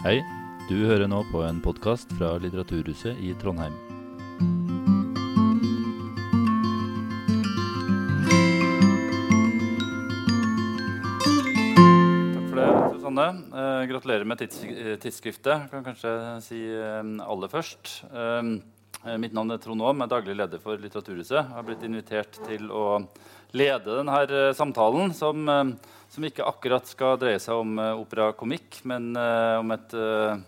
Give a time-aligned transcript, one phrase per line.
[0.00, 0.22] Hei,
[0.64, 3.74] du hører nå på en podkast fra Litteraturhuset i Trondheim.
[12.32, 13.28] Takk for det, Susanne.
[13.52, 15.68] Eh, gratulerer med tids eh, tidsskriftet.
[15.68, 16.16] Kan kanskje
[16.48, 17.98] si eh, aller først.
[18.08, 18.54] Eh,
[19.20, 21.38] mitt navn er Trond Aam, er daglig leder for Litteraturhuset.
[21.38, 22.84] Jeg har blitt invitert til å
[23.56, 28.82] lede denne eh, samtalen, som, eh, som ikke akkurat skal dreie seg om eh, operakomikk,
[28.90, 30.46] men eh, om et eh,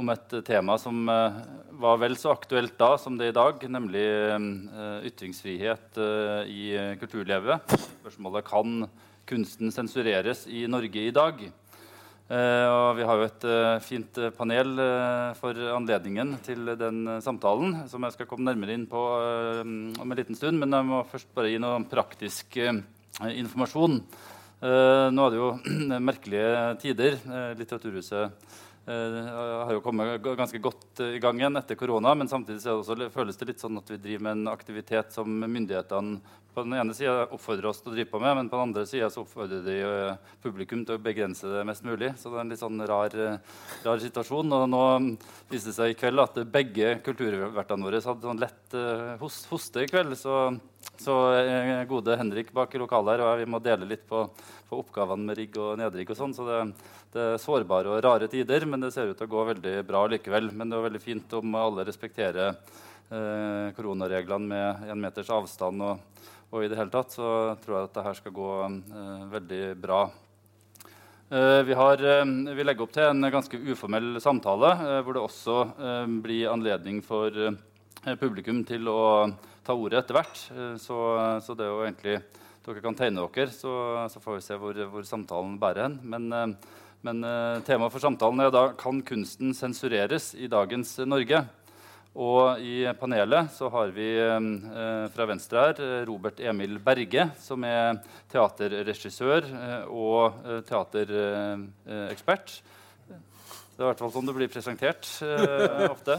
[0.00, 1.40] om et tema som eh,
[1.82, 6.62] var vel så aktuelt da som det er i dag, nemlig eh, ytringsfrihet eh, i
[6.78, 7.74] eh, kulturlivet.
[8.00, 8.84] Spørsmålet kan
[9.28, 11.42] kunsten sensureres i Norge i dag.
[12.30, 14.76] Eh, og vi har jo et eh, fint eh, panel
[15.34, 19.00] for anledningen til den samtalen, som jeg skal komme nærmere inn på
[19.64, 20.60] om en liten stund.
[20.62, 23.98] Men jeg må først bare gi noe praktisk informasjon.
[24.60, 25.50] Nå er det jo
[26.10, 26.50] merkelige
[26.84, 27.18] tider.
[27.58, 32.14] Litteraturhuset Eh, har jo kommet ganske godt eh, i gang igjen etter korona.
[32.14, 35.28] Men samtidig det også, føles det litt sånn at vi driver med en aktivitet som
[35.28, 36.20] myndighetene
[36.54, 38.82] på den ene sida oppfordrer oss til å drive på med, men på den andre
[38.88, 42.10] sida oppfordrer de uh, publikum til å begrense det mest mulig.
[42.18, 44.56] Så det er en litt sånn rar, uh, rar situasjon.
[44.56, 44.82] Og nå
[45.50, 49.84] viste det seg i kveld at begge kulturvertene våre hadde sånn lett eh, hos, hoste
[49.84, 50.16] i kveld.
[50.18, 50.36] Så,
[51.00, 54.26] så eh, gode Henrik bak i lokalet her og vi må dele litt på,
[54.68, 56.34] på oppgavene med rigg og nedrigg og sånn.
[56.36, 56.60] Så det,
[57.14, 60.06] det er sårbare og rare tider, men det ser ut til å gå veldig bra
[60.12, 60.50] likevel.
[60.52, 65.84] Men det er veldig fint om alle respekterer eh, koronareglene med én meters avstand.
[65.84, 67.30] Og, og i det hele tatt så
[67.62, 70.02] tror jeg at det her skal gå eh, veldig bra.
[71.30, 75.22] Eh, vi, har, eh, vi legger opp til en ganske uformell samtale, eh, hvor det
[75.22, 75.58] også
[76.24, 77.30] blir anledning for
[78.18, 79.30] publikum til å
[79.70, 80.42] ta ordet etter hvert.
[80.50, 80.98] Eh, så,
[81.44, 82.20] så det er jo egentlig
[82.60, 83.70] Dere kan tegne dere, så,
[84.12, 85.94] så får vi se hvor, hvor samtalen bærer hen.
[86.12, 86.74] Men, eh,
[87.06, 91.40] men eh, temaet for samtalen er da kan kunsten sensureres i dagens Norge.
[92.20, 94.08] Og i panelet så har vi
[95.14, 98.00] fra venstre her Robert Emil Berge, som er
[98.32, 99.46] teaterregissør
[99.86, 102.56] og teaterekspert.
[103.80, 106.18] Det er i hvert fall sånn det blir presentert uh, ofte.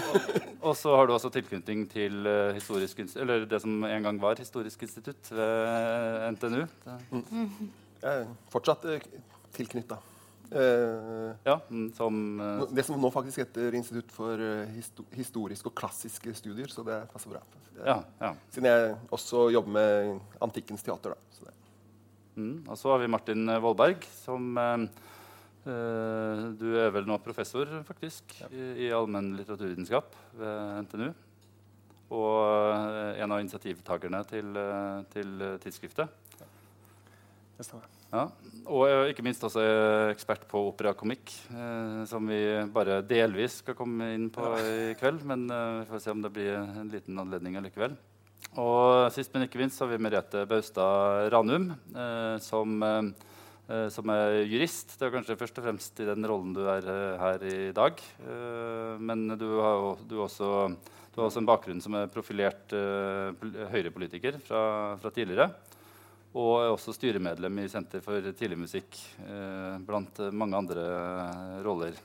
[0.68, 4.38] Og så har du også tilknytning til uh, historisk, eller det som en gang var
[4.38, 6.60] Historisk institutt ved NTNU.
[7.10, 7.72] Mm.
[8.04, 9.02] Jeg er fortsatt uh,
[9.58, 9.98] tilknytta.
[10.52, 11.56] Uh, ja,
[11.98, 16.70] som uh, det som nå faktisk heter Institutt for eh, histo historiske og klassiske studier.
[16.70, 17.42] Så det passer bra.
[17.72, 18.34] Det- Ja, ja.
[18.54, 21.16] Siden jeg også jobber med antikkens teater.
[21.16, 21.34] Da.
[21.34, 21.54] Så det.
[22.36, 22.58] Mm.
[22.68, 25.11] Og så har vi Martin eh, Vollberg, som eh, eh,
[25.62, 31.12] Du er vel nå professor, faktisk, i, i allmenn litteraturvitenskap ved NTNU.
[32.12, 36.12] Og eh, en av initiativtakerne til, eh, til eh, tidsskriftet.
[37.56, 37.88] Det stemmer.
[38.12, 38.26] Ja.
[38.66, 42.42] Og eh, ikke minst også eh, ekspert på operakomikk, eh, som vi
[42.74, 45.24] bare delvis skal komme inn på i kveld.
[45.28, 47.96] Men eh, vi får se om det blir en liten anledning allikevel.
[48.60, 53.31] Og sist, men ikke minst, så har vi Merete Baustad Ranum, eh, som, eh, eh,
[53.92, 54.96] som er jurist.
[54.98, 58.00] Det er kanskje først og fremst i den rollen du er eh, her i dag.
[58.26, 60.48] Eh, men du har jo du også,
[61.12, 63.32] du har også en bakgrunn som er profilert eh,
[63.72, 64.62] høyrepolitiker fra,
[65.00, 65.50] fra tidligere.
[66.32, 71.98] Og er også styremedlem i Senter for tidligmusikk, eh, blant eh, mange andre eh, roller.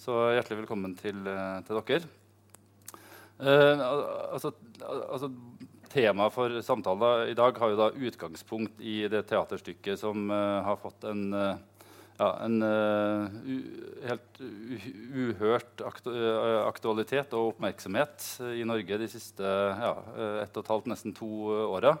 [0.00, 2.16] Så hjertelig velkommen til, eh, til dere.
[3.40, 3.80] Uh,
[4.34, 4.50] altså,
[4.84, 5.30] altså,
[5.90, 10.78] Temaet for samtalen i dag har jo da utgangspunkt i det teaterstykket som uh, har
[10.78, 11.56] fått en, uh,
[12.20, 13.26] ja, en uh,
[14.06, 16.12] helt uhørt aktu,
[16.62, 19.92] aktualitet og oppmerksomhet i Norge de siste ja,
[20.44, 21.96] ett og et halvt, nesten to åra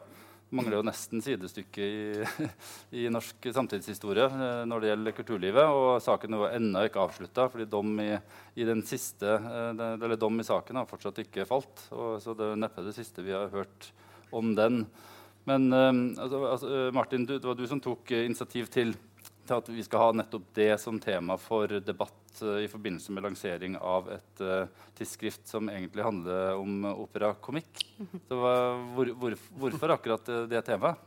[0.54, 2.24] mangler jo nesten sidestykke i,
[3.02, 5.74] i norsk samtidshistorie eh, når det gjelder kulturlivet.
[5.76, 8.10] Og saken er ennå ikke avslutta, fordi dom i,
[8.58, 11.86] i den siste, eh, eller dom i saken har fortsatt ikke falt.
[11.94, 13.92] Og, så det er neppe det siste vi har hørt
[14.34, 14.84] om den.
[15.48, 18.94] Men eh, altså, altså, Martin, du, det var du som tok initiativ til,
[19.50, 23.26] til at vi skal ha nettopp det som tema for debatt uh, i forbindelse med
[23.26, 24.66] lansering av et uh,
[24.98, 27.82] tidsskrift som egentlig handler om operakomikk.
[28.28, 28.54] Så hva,
[28.94, 31.00] hvor, hvor, hvorfor akkurat eh, det temaet?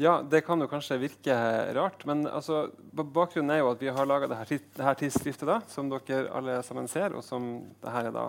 [0.00, 1.34] Ja, det kan jo kanskje virke
[1.76, 5.88] rart, men altså, bakgrunnen er jo at vi har laga dette det tidsskriftet, da, som
[5.88, 7.48] dere alle sammen ser, og som
[7.80, 8.26] det her er da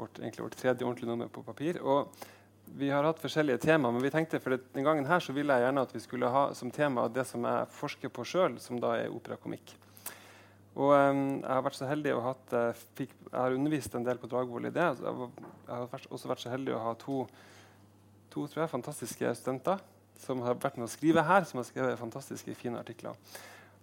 [0.00, 1.78] vårt, vårt tredje ordentlige nummer på papir.
[1.78, 2.10] Og
[2.76, 5.66] vi har hatt forskjellige tema, men vi tenkte for denne gangen her så ville jeg
[5.66, 8.94] gjerne at vi skulle ha som tema det som jeg forsker på sjøl, som da
[9.00, 9.74] er operakomikk.
[10.78, 13.96] Og um, jeg har vært så heldig å ha hatt, eh, fikk, jeg har undervist
[13.98, 14.84] en del på Dragvoll i det.
[14.86, 17.24] altså Jeg, har også vært så heldig å ha to,
[18.30, 19.82] to tror jeg, fantastiske studenter
[20.20, 23.18] som har vært med å skrive her, som har skrevet fantastiske, fine artikler.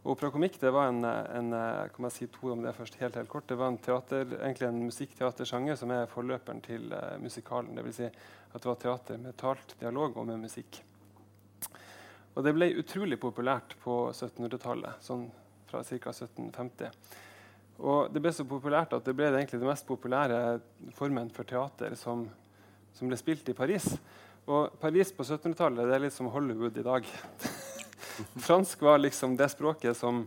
[0.08, 3.28] Og operakomikk det var en, en, kan man si to om det først, helt, helt
[3.28, 7.76] kort, det var en, teater, egentlig en musikkteatersjanger som er forløperen til uh, musikalen.
[7.76, 7.98] Dvs.
[7.98, 10.80] Si at det var teater med talt dialog og med musikk.
[12.38, 15.28] Og det ble utrolig populært på 1700-tallet, sånn
[15.68, 16.16] fra ca.
[16.16, 17.14] 1750.
[17.84, 20.42] Og det ble så populært at det ble egentlig den mest populære
[20.96, 22.30] formen for teater som,
[22.96, 23.92] som ble spilt i Paris.
[24.48, 27.16] Og Paris på 1700-tallet er litt som Hollywood i dag.
[28.36, 30.26] fransk var liksom det språket som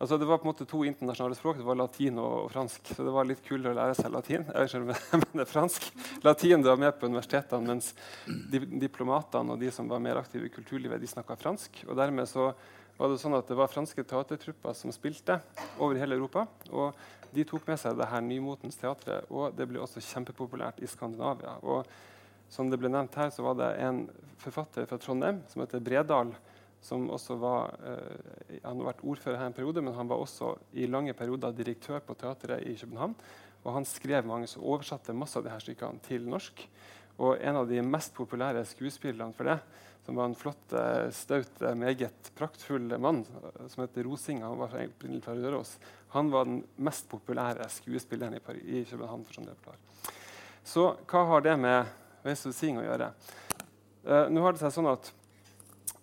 [0.00, 1.58] altså Det var på en måte to internasjonale språk.
[1.60, 2.86] Det var latin og, fransk.
[2.96, 4.46] Så det var litt kulere å lære seg latin.
[4.48, 5.90] Jeg mener fransk.
[6.24, 7.90] Latin det var med på universitetene, mens
[8.24, 11.82] di diplomatene og de som var mer aktive i kulturlivet, de snakka fransk.
[11.84, 12.48] Og dermed så
[12.96, 15.36] var det sånn at det var franske teatertrupper som spilte
[15.76, 16.46] over hele Europa.
[16.72, 16.96] Og
[17.36, 21.58] de tok med seg det her nymotens teatret, og det ble også kjempepopulært i Skandinavia.
[21.60, 21.84] Og
[22.50, 24.06] som det ble nevnt her, så var det en
[24.40, 26.32] forfatter fra Trondheim som heter Bredal,
[26.80, 30.58] som også var, eh, Han har vært ordfører her en periode, men han var også
[30.74, 33.14] i lange perioder direktør på teatret i København.
[33.64, 36.66] Og han skrev mange som oversatte masse av disse stykkene til norsk.
[37.18, 39.58] Og en av de mest populære skuespillerne for det,
[40.06, 43.26] som var en flott, eh, staut, eh, meget praktfull mann
[43.68, 45.78] som heter Rosinga, han var opprinnelig fra Røros,
[46.08, 49.24] han var den mest populære skuespilleren i, Paris, i København.
[49.24, 49.48] for sånn
[50.64, 51.86] Så hva har det med
[52.24, 53.12] Veisosing å gjøre?
[54.04, 55.12] Uh, nå har det seg sånn at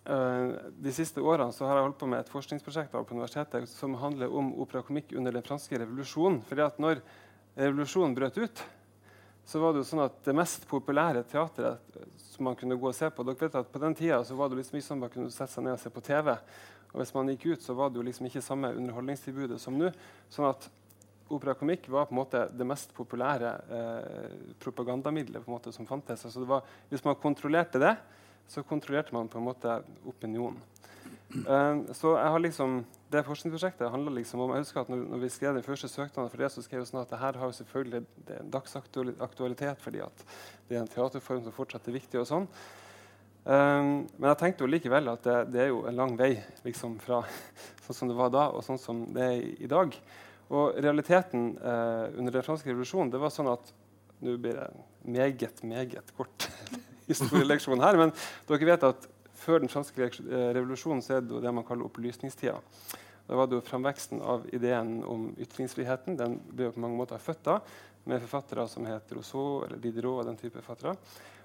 [0.07, 4.53] de siste årene har jeg holdt på med et forskningsprosjekt på universitetet som handler om
[4.63, 6.39] operakomikk under den franske revolusjonen.
[6.47, 7.01] Fordi at når
[7.57, 8.61] revolusjonen brøt ut,
[9.47, 12.95] så var det jo sånn at det mest populære teatret som man kunne gå og
[12.95, 15.13] se på dere vet at På den tida så var det liksom ikke sånn man
[15.13, 16.33] kunne sette seg ned og se på TV.
[16.91, 19.91] Og hvis man gikk ut, så var det jo liksom ikke samme underholdningstilbudet som nå.
[20.31, 20.69] sånn at
[21.31, 26.23] operakomikk var på en måte det mest populære eh, propagandamiddelet på en måte som fantes.
[26.23, 27.95] Altså det var, hvis man kontrollerte det,
[28.47, 30.59] så kontrollerte man på en måte opinionen.
[31.27, 32.77] Uh, så jeg har liksom,
[33.11, 36.31] det forskningsprosjektet handler liksom om jeg husker at når, når vi skrev den første søknaden
[36.31, 40.03] for det, så skrev vi sånn at det her har jo selvfølgelig det dagsaktualitet fordi
[40.05, 40.23] at
[40.69, 42.21] det er en teaterform som fortsatt er viktig.
[42.21, 42.47] og sånn.
[43.47, 46.33] Um, men jeg tenkte jo likevel at det, det, er jo en lang vei
[46.65, 47.21] liksom, fra
[47.85, 49.95] sånn som det var da, og sånn som det er i, i dag.
[50.47, 53.75] Og realiteten uh, under den franske revolusjonen det var sånn at
[54.17, 54.63] Nå blir det
[55.05, 56.47] meget, meget kort
[57.07, 58.13] historieleksjon her, men
[58.49, 59.07] dere vet at
[59.37, 60.09] før den franske
[60.55, 62.57] revolusjonen så er det det man kaller opplysningstida.
[63.27, 66.15] Da var det jo framveksten av ideen om ytringsfriheten.
[66.19, 67.57] Den ble jo på mange måter født da,
[68.07, 70.21] med forfattere som het Rousseau eller Diderot.
[70.21, 70.95] og den type forfattere.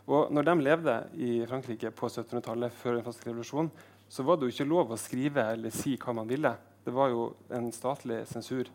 [0.07, 3.71] Og når de levde i Frankrike på 1700-tallet, før den franske revolusjonen,
[4.09, 6.55] så var det jo ikke lov å skrive eller si hva man ville.
[6.85, 8.71] Det var jo en statlig sensur.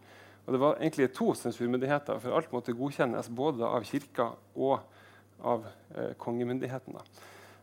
[0.46, 4.80] Og det var egentlig to sensurmyndigheter, for alt måtte godkjennes både av kirka og
[5.42, 6.98] av eh, kongemyndigheten.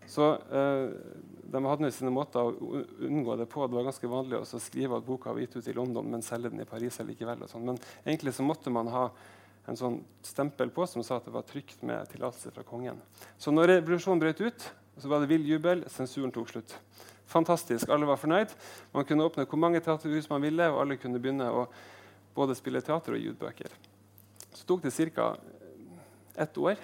[0.07, 0.89] Så eh,
[1.55, 3.67] De hadde sine måter å unngå det på.
[3.67, 6.51] Det var ganske vanlig å skrive at boka var gitt ut i London, men selge
[6.53, 7.47] den i Paris likevel.
[7.49, 7.67] Sånn.
[7.69, 9.09] Men egentlig så måtte man ha
[9.71, 12.99] en sånn stempel på som sa at det var trygt med tillatelse fra kongen.
[13.41, 14.67] Så når revolusjonen brøt ut,
[15.01, 15.87] så var det vill jubel.
[15.91, 16.77] Sensuren tok slutt.
[17.31, 17.89] Fantastisk.
[17.89, 18.53] Alle var fornøyd.
[18.93, 21.65] Man kunne åpne hvor mange teaterhus man ville, og alle kunne begynne å
[22.37, 23.73] både spille teater og gi ut bøker.
[24.55, 25.35] Så tok det ca.
[26.35, 26.77] ett år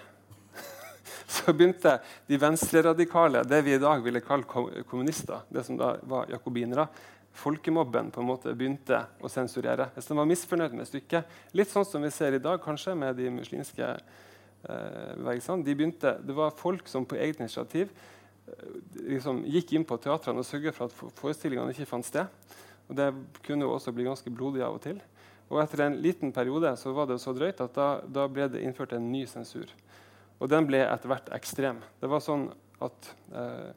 [1.41, 1.97] så begynte
[2.29, 6.87] de venstreradikale, det vi i dag ville kalle kommunister, det som da var jakobinere,
[7.33, 9.89] folkemobben på en måte begynte å sensurere.
[9.95, 13.17] Hvis de var misfornøyd med stykket, litt sånn som vi ser i dag kanskje med
[13.21, 17.93] de muslimske eh, de begynte, det var folk som på eget initiativ
[18.51, 18.67] eh,
[19.15, 22.27] liksom, gikk inn på teatrene og sørget for at forestillingene ikke fant sted.
[22.91, 23.13] Og Det
[23.47, 24.99] kunne jo også bli ganske blodig av og til.
[25.51, 28.63] Og Etter en liten periode så var det så drøyt at da, da ble det
[28.67, 29.71] innført en ny sensur.
[30.41, 31.83] Og den ble etter hvert ekstrem.
[32.01, 32.49] Det var sånn
[32.81, 33.71] at eh,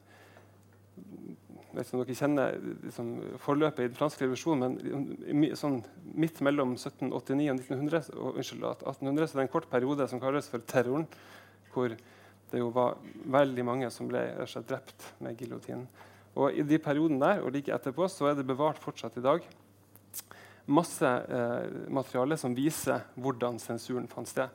[1.74, 2.56] vet ikke om dere kjenner
[2.86, 3.10] liksom,
[3.42, 4.76] forløpet i den franske revolusjonen,
[5.26, 5.80] men sånn,
[6.14, 10.22] midt mellom 1789 og 1900, og, unnskyld, 1800 så det er en kort periode som
[10.22, 11.08] kalles for terroren,
[11.74, 12.96] hvor det jo var
[13.34, 14.22] veldig mange som ble
[14.68, 15.88] drept med giljotinen.
[16.38, 19.44] Og I de periodene der og like etterpå så er det bevart fortsatt i dag
[20.66, 24.48] masse eh, materiale som viser hvordan sensuren fant sted.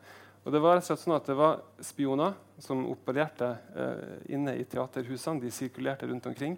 [0.46, 5.42] Og Det var slett sånn at det var spioner som opererte eh, inne i teaterhusene.
[5.44, 6.56] De sirkulerte rundt omkring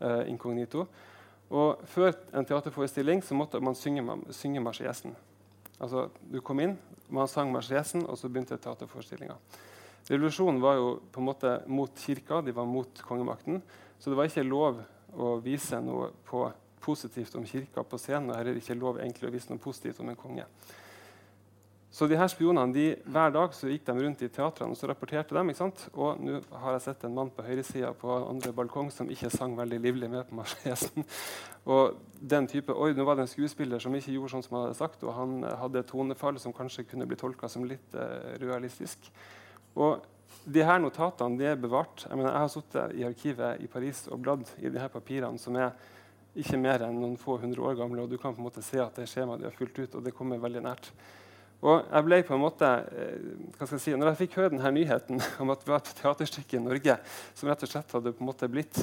[0.00, 0.86] eh, inkognito.
[1.50, 4.04] Og Før en teaterforestilling så måtte man synge,
[4.34, 5.16] synge marsjesen.
[5.80, 6.76] Altså, du kom inn,
[7.12, 9.36] man sang marsjesen, og så begynte teaterforestillinga.
[10.06, 13.60] Revolusjonen var jo på en måte mot kirka, de var mot kongemakten.
[13.98, 14.80] Så det var ikke lov
[15.16, 16.12] å vise noe
[16.84, 20.12] positivt om kirka på scenen, og heller ikke lov egentlig å vise noe positivt om
[20.12, 20.46] en konge.
[21.90, 24.88] Så de her spionene, de, Hver dag så gikk de rundt i teatrene og så
[24.90, 25.50] rapporterte dem.
[25.50, 25.86] ikke sant?
[25.94, 29.56] Og nå har jeg sett en mann på høyresida på andre balkong som ikke sang
[29.56, 31.06] veldig livlig med på marsjesen.
[31.72, 34.68] Og den type, oi, nå var det en skuespiller som ikke gjorde sånn som han
[34.68, 38.36] hadde sagt, og han hadde et tonefall som kanskje kunne bli tolka som litt uh,
[38.38, 39.08] realistisk.
[39.74, 40.04] Og
[40.46, 42.04] de her notatene de er bevart.
[42.06, 45.42] Jeg, mener, jeg har sittet i arkivet i Paris og bladd i de her papirene
[45.42, 45.74] som er
[46.38, 48.78] ikke mer enn noen få hundre år gamle, og du kan på en måte se
[48.78, 50.92] at det skjemaet de har fulgt ut, og det kommer veldig nært.
[51.64, 54.52] Og jeg ble på en måte, eh, hva skal jeg si, når jeg fikk høre
[54.52, 56.98] denne nyheten om at det var et teaterstykke i Norge
[57.32, 58.82] som rett og slett hadde på en måte blitt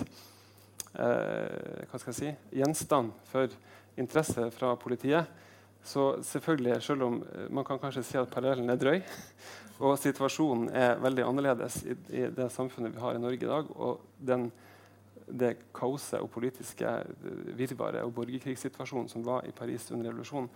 [0.97, 3.53] eh, hva skal jeg si, gjenstand for
[3.99, 5.29] interesse fra politiet,
[5.83, 9.01] så selvfølgelig, selv om eh, man kan kanskje si at parallellen er drøy,
[9.83, 13.73] og situasjonen er veldig annerledes i, i, det samfunnet vi har i Norge i dag,
[13.75, 14.47] og den,
[15.27, 20.49] det kaoset og politiske eh, virvaret og borgerkrigssituasjonen som var i Paris under revolusjonen,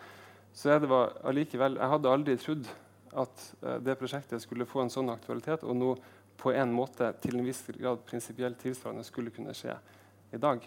[0.58, 2.70] så jeg, det var allikevel, Jeg hadde aldri trodd
[3.18, 5.94] at uh, det prosjektet skulle få en sånn aktualitet, og nå
[6.38, 9.76] på en måte til en viss grad prinsipielt tilsvarende skulle kunne skje
[10.34, 10.66] i dag.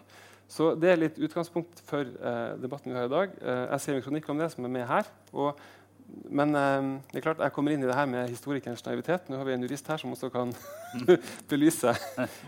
[0.50, 3.36] Så Det er litt utgangspunkt for uh, debatten vi har i dag.
[3.42, 5.10] Uh, jeg ser en kronikk om det som er med her.
[5.34, 5.58] Og,
[6.26, 9.30] men det er klart jeg kommer inn i det her med historikerens naivitet.
[9.30, 10.50] Nå har vi en jurist her som også kan
[11.50, 11.94] belyse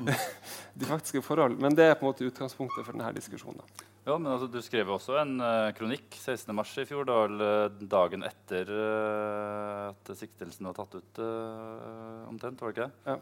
[0.78, 1.58] de faktiske forhold.
[1.62, 3.62] Men det er på en måte utgangspunktet for denne diskusjonen.
[4.02, 8.73] Ja, men altså, Du skrev også en uh, kronikk 16.3 i fjor, da, dagen etter
[8.75, 12.59] uh, at siktelsen var tatt ut uh, omtrent.
[12.59, 12.90] var det ikke?
[13.06, 13.16] Ja.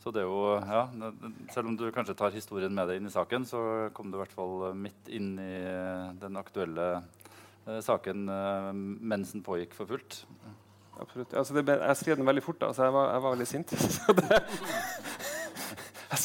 [0.00, 0.86] Så det er jo, ja,
[1.52, 3.60] Selv om du kanskje tar historien med deg inn i saken, så
[3.92, 5.52] kom du i hvert fall midt inn i
[6.22, 7.02] den aktuelle
[7.84, 8.24] saken
[8.96, 10.22] mens den pågikk for fullt.
[11.00, 11.34] Absolutt.
[11.36, 13.76] Altså, det, jeg skrev den veldig fort, da, så jeg var, jeg var veldig sint.
[13.96, 14.40] Så det,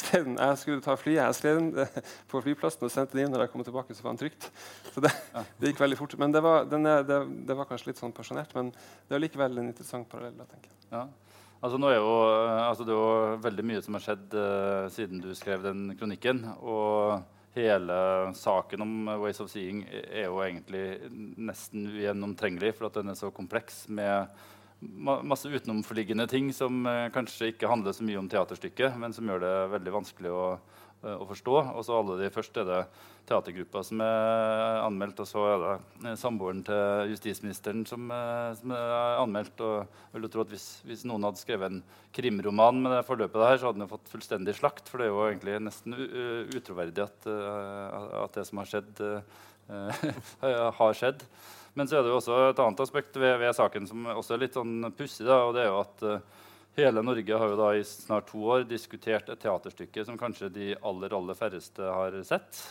[0.00, 1.20] skrev den, jeg skulle ta flyet.
[1.20, 2.00] Jeg skrev den eh,
[2.30, 3.96] på flyplassen og sendte den inn når jeg kom tilbake.
[3.96, 4.48] så var den trygt.
[4.94, 5.12] Så det,
[5.60, 6.16] det gikk veldig fort.
[6.20, 8.52] Men det var, er, det, det var, kanskje litt sånn pasjonert.
[8.56, 10.36] Men det er likevel en interessant parallell.
[10.50, 10.80] tenker jeg.
[10.92, 11.06] Ja.
[11.64, 12.10] Altså, nå er jo,
[12.66, 16.44] altså, det er jo veldig mye som har skjedd uh, siden du skrev den kronikken.
[16.60, 17.24] Og
[17.56, 17.96] hele
[18.36, 20.84] saken om Ways of Seeing er jo egentlig
[21.40, 24.28] nesten ugjennomtrengelig, for at den er så kompleks med
[24.80, 29.40] masse utenomforliggende ting som eh, kanskje ikke handler så mye om teaterstykket, men som gjør
[29.40, 30.42] det veldig vanskelig å,
[31.02, 31.54] eh, å forstå.
[31.72, 32.82] Og så alle de første er det
[33.26, 35.72] teatergruppa som er anmeldt, og så er det
[36.10, 38.12] eh, samboeren til justisministeren som,
[38.60, 39.64] som, er anmeldt.
[39.64, 41.82] og jeg vil tro at hvis, hvis, noen hadde skrevet en
[42.16, 45.26] krimroman med det forløpet der, så hadde den fått fullstendig slakt, for det er jo
[45.30, 45.96] egentlig nesten
[46.52, 47.28] utroverdig at,
[48.26, 49.06] at det som har skjedd,
[50.80, 51.24] har skjedd.
[51.76, 54.46] Men så er det jo også et annet aspekt ved, ved saken som også er
[54.46, 55.26] litt sånn pussig.
[55.28, 56.44] Og det er jo at uh,
[56.78, 60.70] hele Norge har jo da i snart to år diskutert et teaterstykke som kanskje de
[60.80, 62.62] aller, aller færreste har sett.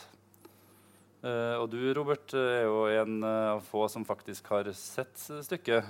[1.22, 5.86] Uh, og du, Robert, er jo en av uh, få som faktisk har sett stykket.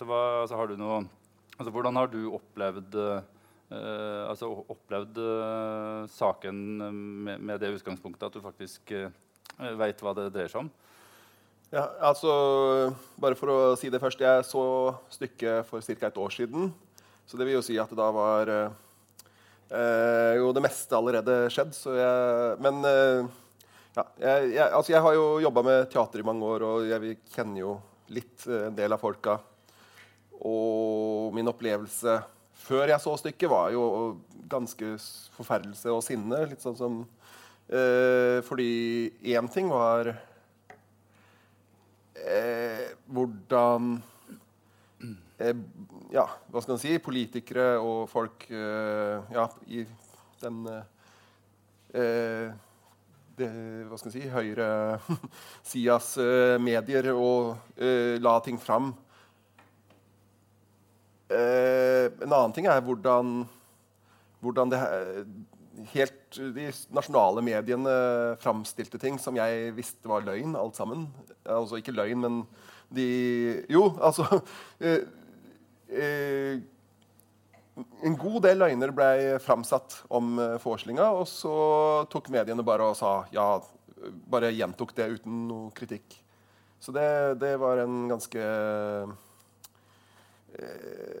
[0.00, 1.02] så hva, altså, har du noe,
[1.58, 2.96] altså, hvordan har du opplevd
[3.74, 5.16] altså, opplevd
[6.12, 9.08] saken med, med, det utgangspunktet at du faktisk uh,
[9.80, 10.72] veit hva det dreier seg om?
[11.74, 12.30] Ja, altså,
[13.18, 14.20] bare for å si det først.
[14.22, 14.64] Jeg så
[15.10, 16.06] stykket for ca.
[16.06, 16.68] et år siden.
[17.26, 21.72] Så det vil jo si at det da var eh, jo det meste allerede skjedd.
[21.98, 23.26] Jeg, men eh,
[23.96, 27.16] ja, jeg, jeg, altså jeg, har jo jobba med teater i mange år, og jeg
[27.32, 27.72] kjenner jo
[28.14, 29.34] litt eh, en del av folka.
[30.46, 32.20] Og min opplevelse
[32.68, 33.82] før jeg så stykket, var jo
[34.52, 34.92] ganske
[35.34, 36.44] forferdelse og sinne.
[36.52, 37.02] Litt sånn som
[37.66, 38.70] eh, Fordi
[39.34, 40.12] én ting var
[42.24, 44.02] eh, hvordan
[45.38, 45.56] eh,
[46.14, 46.98] Ja, hva skal en si?
[47.02, 49.84] Politikere og folk eh, ja, i
[50.42, 50.60] den
[51.94, 52.52] eh,
[53.34, 53.48] det,
[53.88, 58.94] hva skal en si, høyresidas eh, medier og eh, la ting fram.
[61.34, 63.30] en annen ting er hvordan,
[64.44, 64.78] hvordan det
[65.94, 67.92] helt De nasjonale mediene
[68.42, 71.06] framstilte ting som jeg visste var løgn, alt sammen.
[71.46, 72.40] Altså ikke løgn, men
[72.94, 74.26] de Jo, altså
[74.84, 75.04] eh,
[75.90, 76.58] eh,
[78.04, 81.54] En god del løgner ble framsatt om eh, forestillinga, og så
[82.12, 83.48] tok mediene bare og sa ja,
[84.30, 86.20] bare gjentok det uten noe kritikk.
[86.78, 87.06] Så det,
[87.40, 88.44] det var en ganske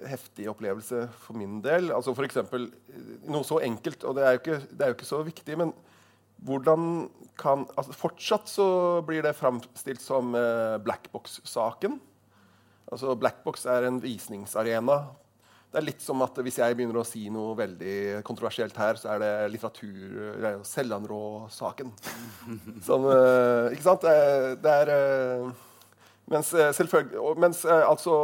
[0.08, 1.90] heftig opplevelse for min del.
[1.94, 5.58] Altså eksempel, eh, noe så enkelt, og det er ikke, er jo ikke så viktig,
[5.58, 5.74] men
[6.44, 7.08] hvordan
[7.40, 8.66] kan altså Fortsatt så
[9.06, 11.98] blir det framstilt som eh, blackbox-saken.
[12.92, 14.98] Altså Blackbox er en visningsarena.
[15.72, 19.14] Det er litt som at hvis jeg begynner å si noe veldig kontroversielt her, så
[19.14, 21.90] er det litteratur Sellandrå-saken.
[22.86, 23.08] Sånn,
[23.72, 24.04] ikke sant?
[24.04, 25.48] Det er, det er
[26.30, 28.20] mens, selvfølgelig, mens altså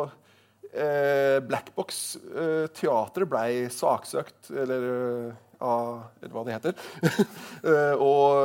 [0.73, 6.77] eh, Blackbox eh, ble saksøkt, eller eh, av hva det heter.
[7.61, 8.39] Eh, og,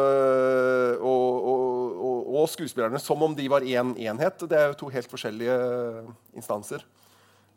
[0.99, 4.43] og, og, og, skuespillerne som om de var én en enhet.
[4.43, 5.55] Det er jo to helt forskjellige
[6.35, 6.83] instanser.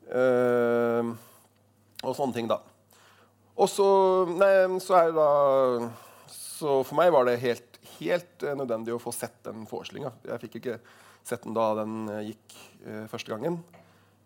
[0.06, 1.10] Eh,
[2.04, 2.60] og sånne ting, da.
[3.58, 3.88] Og så,
[4.38, 5.88] nei, så er det da
[6.30, 10.14] Så for meg var det helt, helt nødvendig å få sett den forestillinga.
[10.30, 10.78] Jeg fikk ikke
[11.26, 13.58] sett den da den gikk eh, første gangen.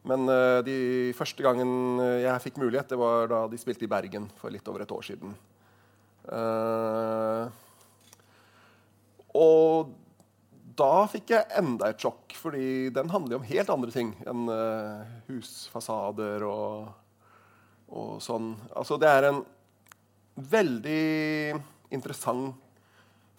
[0.08, 0.76] Men uh, de
[1.14, 4.82] første gangen jeg fikk mulighet, det var da de spilte i Bergen for litt over
[4.82, 5.34] et år siden.
[6.26, 7.46] Uh,
[9.38, 9.92] og
[10.78, 15.02] da fikk jeg enda et sjokk, fordi den handler om helt andre ting enn uh,
[15.28, 16.92] husfasader og,
[17.90, 18.54] og, sånn.
[18.76, 19.42] Altså, det er en
[20.52, 21.60] veldig
[21.92, 22.56] interessant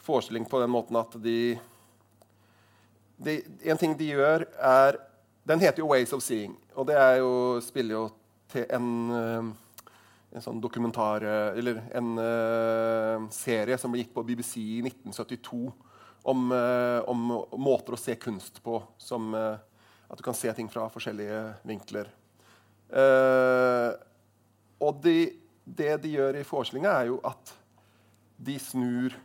[0.03, 1.55] forestilling på den måten at de,
[3.23, 3.39] de
[3.71, 4.99] En ting de gjør, er
[5.43, 8.03] den heter jo 'Ways of Seeing', og det jo, spiller jo
[8.47, 9.49] til en, eh,
[10.35, 15.71] en sånn dokumentar eh, Eller en uh, serie som gikk på BBC i 1972
[16.23, 18.81] om, uh, om måter å se kunst på.
[18.97, 19.57] Som uh,
[20.09, 22.09] at du kan se ting fra forskjellige vinkler.
[24.79, 25.33] og de,
[25.65, 27.53] det de gjør i forestillinga, er jo at
[28.37, 29.15] de snur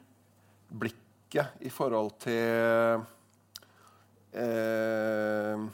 [0.68, 3.02] blikket i forhold til
[4.32, 5.66] eh,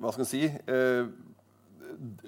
[0.00, 1.10] hva skal man si eh,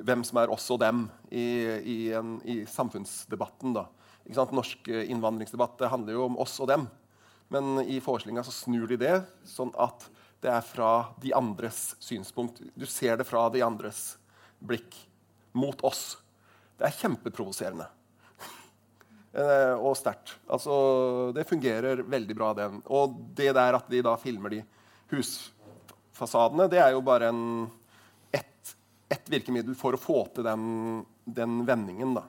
[0.07, 1.47] hvem som er oss og dem i,
[1.81, 3.75] i, en, i samfunnsdebatten.
[3.77, 3.89] da.
[4.55, 6.87] Norsk innvandringsdebatt handler jo om oss og dem.
[7.53, 10.09] Men i forestillinga snur de det sånn at
[10.43, 10.91] det er fra
[11.23, 12.61] de andres synspunkt.
[12.75, 14.17] Du ser det fra de andres
[14.59, 14.95] blikk
[15.57, 16.17] mot oss.
[16.77, 17.91] Det er kjempeprovoserende.
[19.37, 20.31] Eh, og sterkt.
[20.49, 20.73] Altså,
[21.37, 22.79] det fungerer veldig bra, den.
[22.89, 24.63] Og det der at de da filmer de
[25.11, 25.51] hus
[26.17, 27.43] fasadene, det er jo bare en,
[28.35, 28.73] ett,
[29.13, 30.65] et virkemiddel for å få til den,
[31.25, 32.17] den vendingen.
[32.17, 32.25] Da.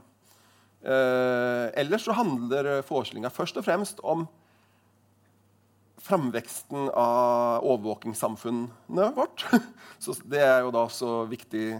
[0.88, 4.27] Eh, ellers så handler forestillinga først og fremst om
[6.08, 9.45] framveksten av overvåkingssamfunnet vårt.
[10.04, 11.80] Så det er jo da så viktig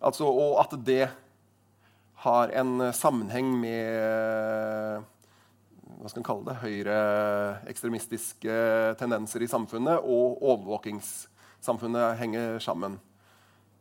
[0.00, 1.06] altså, Og at det
[2.26, 5.06] har en sammenheng med
[5.86, 8.56] hva skal kalle det, høyreekstremistiske
[9.00, 12.98] tendenser i samfunnet og overvåkingssamfunnet henger sammen.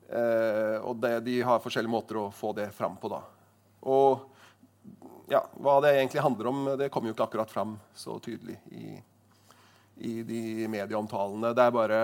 [0.10, 3.10] Eh, og det, de har forskjellige måter å få det fram på.
[3.12, 3.22] da.
[3.90, 8.60] Og ja, hva det egentlig handler om, det kommer jo ikke akkurat fram så tydelig
[8.78, 8.94] i,
[10.06, 11.56] i de medieomtalene.
[11.58, 12.02] Det, bare,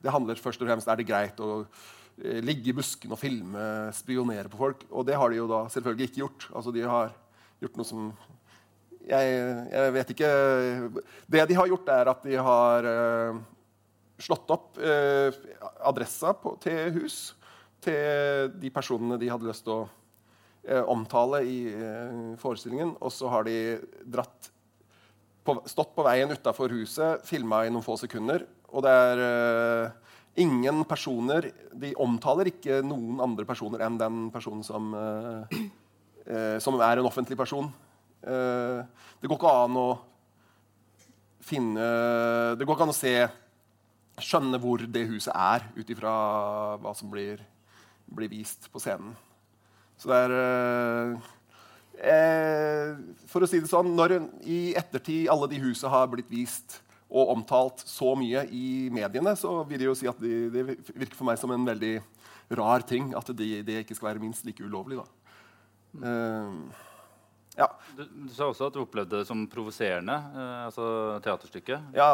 [0.00, 3.66] det handler først og fremst er det greit å eh, ligge i busken og filme,
[3.96, 4.86] spionere på folk.
[4.90, 6.48] Og det har de jo da selvfølgelig ikke gjort.
[6.56, 7.12] Altså, de har
[7.62, 8.12] gjort noe som
[9.08, 9.32] jeg,
[9.72, 10.30] jeg, vet ikke
[11.30, 13.40] Det de har gjort, er at de har uh,
[14.22, 15.34] slått opp uh,
[15.88, 17.22] adressa på, til hus
[17.82, 21.58] til de personene de hadde lyst til å uh, omtale i
[22.38, 22.94] forestillingen.
[23.02, 23.56] Og så har de
[25.42, 28.46] på, stått på veien utafor huset, filma i noen få sekunder.
[28.70, 29.90] Og det er
[30.40, 34.94] ingen personer De omtaler ikke noen andre personer enn den personen som,
[36.62, 37.68] som er en offentlig person.
[38.22, 38.80] Eh,
[39.18, 39.88] det går ikke an å
[41.42, 41.86] finne
[42.54, 43.14] Det går ikke an å se
[44.22, 46.12] Skjønne hvor det huset er, ut ifra
[46.78, 47.40] hva som blir,
[48.06, 49.14] blir, vist på scenen.
[49.96, 51.30] Så det er eh,
[52.12, 52.92] eh,
[53.30, 56.82] For å si det sånn Når i ettertid alle de husene har blitt vist
[57.12, 61.18] og omtalt så mye i mediene, så vil jeg jo si at de, det virker
[61.18, 61.98] for meg som en veldig
[62.56, 64.96] rar ting at det, de ikke skal være minst like ulovlig.
[64.96, 65.04] da.
[65.92, 66.06] Mm.
[66.06, 66.91] Uh,
[67.58, 67.68] ja.
[67.96, 70.84] Du, du, sa også at du opplevde det som provoserende, eh, altså
[71.24, 71.90] teaterstykket.
[71.96, 72.10] Ja,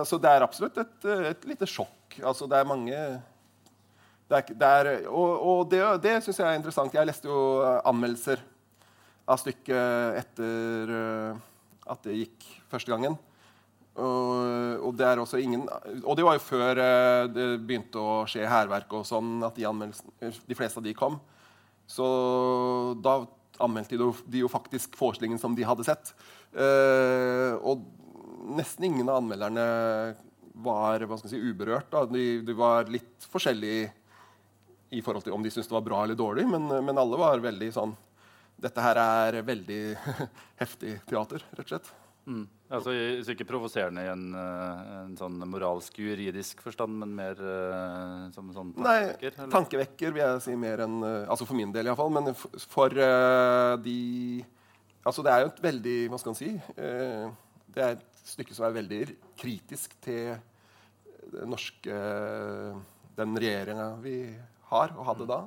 [0.00, 2.18] altså det er absolutt et, et lite sjokk.
[2.20, 2.98] Altså det er mange
[4.24, 6.94] det er, det er, Og, og det, det syns jeg er interessant.
[6.96, 8.40] Jeg leste jo anmeldelser
[9.28, 11.44] av stykket etter uh,
[11.92, 13.16] at det gikk første gangen.
[13.94, 15.68] Og, og, det er også ingen
[16.02, 19.68] Og det var jo før uh, det begynte å skje hærverk og sånn, at de,
[20.34, 21.20] de fleste av de kom.
[21.86, 22.06] Så
[23.04, 23.20] da
[23.62, 26.14] anmeldte de, jo faktisk forestillingen som de hadde sett.
[26.54, 27.84] Uh, og
[28.54, 29.66] nesten ingen av anmelderne
[30.64, 31.94] var hva skal si, uberørt.
[32.12, 33.90] De, de, var litt forskjellige
[34.94, 37.42] i forhold til om de syntes det var bra eller dårlig, men, men alle var
[37.42, 37.94] veldig sånn
[38.64, 39.78] Dette her er veldig
[40.62, 41.88] heftig teater, rett og slett.
[42.24, 42.44] Mm.
[42.72, 48.30] Altså, så ikke provoserende i en, eh, en, sånn moralsk, juridisk forstand, men mer uh,
[48.34, 49.36] som sånn tankevekker?
[49.42, 52.12] Nei, tankevekker vil jeg si mer enn uh, Altså for min del, iallfall.
[52.16, 53.98] Men for, for uh, de
[55.04, 56.50] Altså, det er jo et veldig Hva skal man si?
[57.74, 59.00] det er et stykke som er veldig
[59.36, 60.32] kritisk til
[61.34, 61.98] den norske
[63.18, 64.16] den regjeringa vi
[64.70, 65.40] har og hadde da.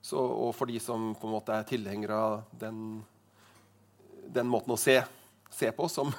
[0.00, 3.00] Så, og for de som på en måte er tilhengere av den,
[4.30, 5.00] den måten å se,
[5.58, 6.12] se på som,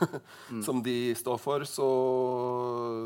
[0.52, 0.64] mm.
[0.66, 1.90] som, de står for, så,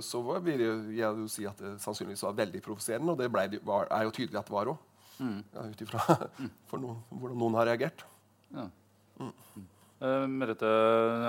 [0.06, 3.14] så vil jeg jo si at det sannsynligvis var veldig provoserende.
[3.14, 4.90] Og det ble, var, er jo tydelig at det var òg.
[5.20, 5.38] Mm.
[5.54, 6.18] Ja, Ut ifra
[6.82, 8.06] no, hvordan noen har reagert.
[8.54, 8.68] Ja.
[9.22, 9.34] Mm.
[10.04, 10.70] Uh, Merete,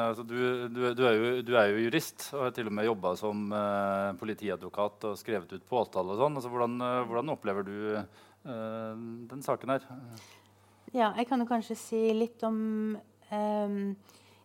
[0.00, 0.38] altså du,
[0.72, 3.44] du, du, er jo, du, er jo, jurist og har til og med jobba som
[3.54, 6.16] uh, politiadvokat og skrevet ut påtale.
[6.16, 6.40] og sånn.
[6.40, 7.76] Altså, hvordan, uh, hvordan, opplever du
[8.44, 9.84] den saken her?
[10.92, 12.58] Ja, jeg kan jo kanskje si litt om
[13.32, 13.78] um,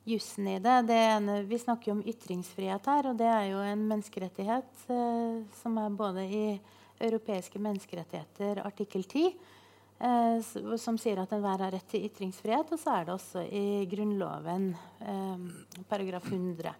[0.08, 0.82] jussen i det.
[0.88, 4.86] det ene, vi snakker jo om ytringsfrihet her, og det er jo en menneskerettighet
[5.60, 6.44] som er både i
[7.00, 9.26] europeiske menneskerettigheter artikkel 10
[10.00, 12.74] eh, som sier at enhver har rett til ytringsfrihet.
[12.74, 15.46] Og så er det også i Grunnloven eh,
[15.90, 16.74] paragraf 100.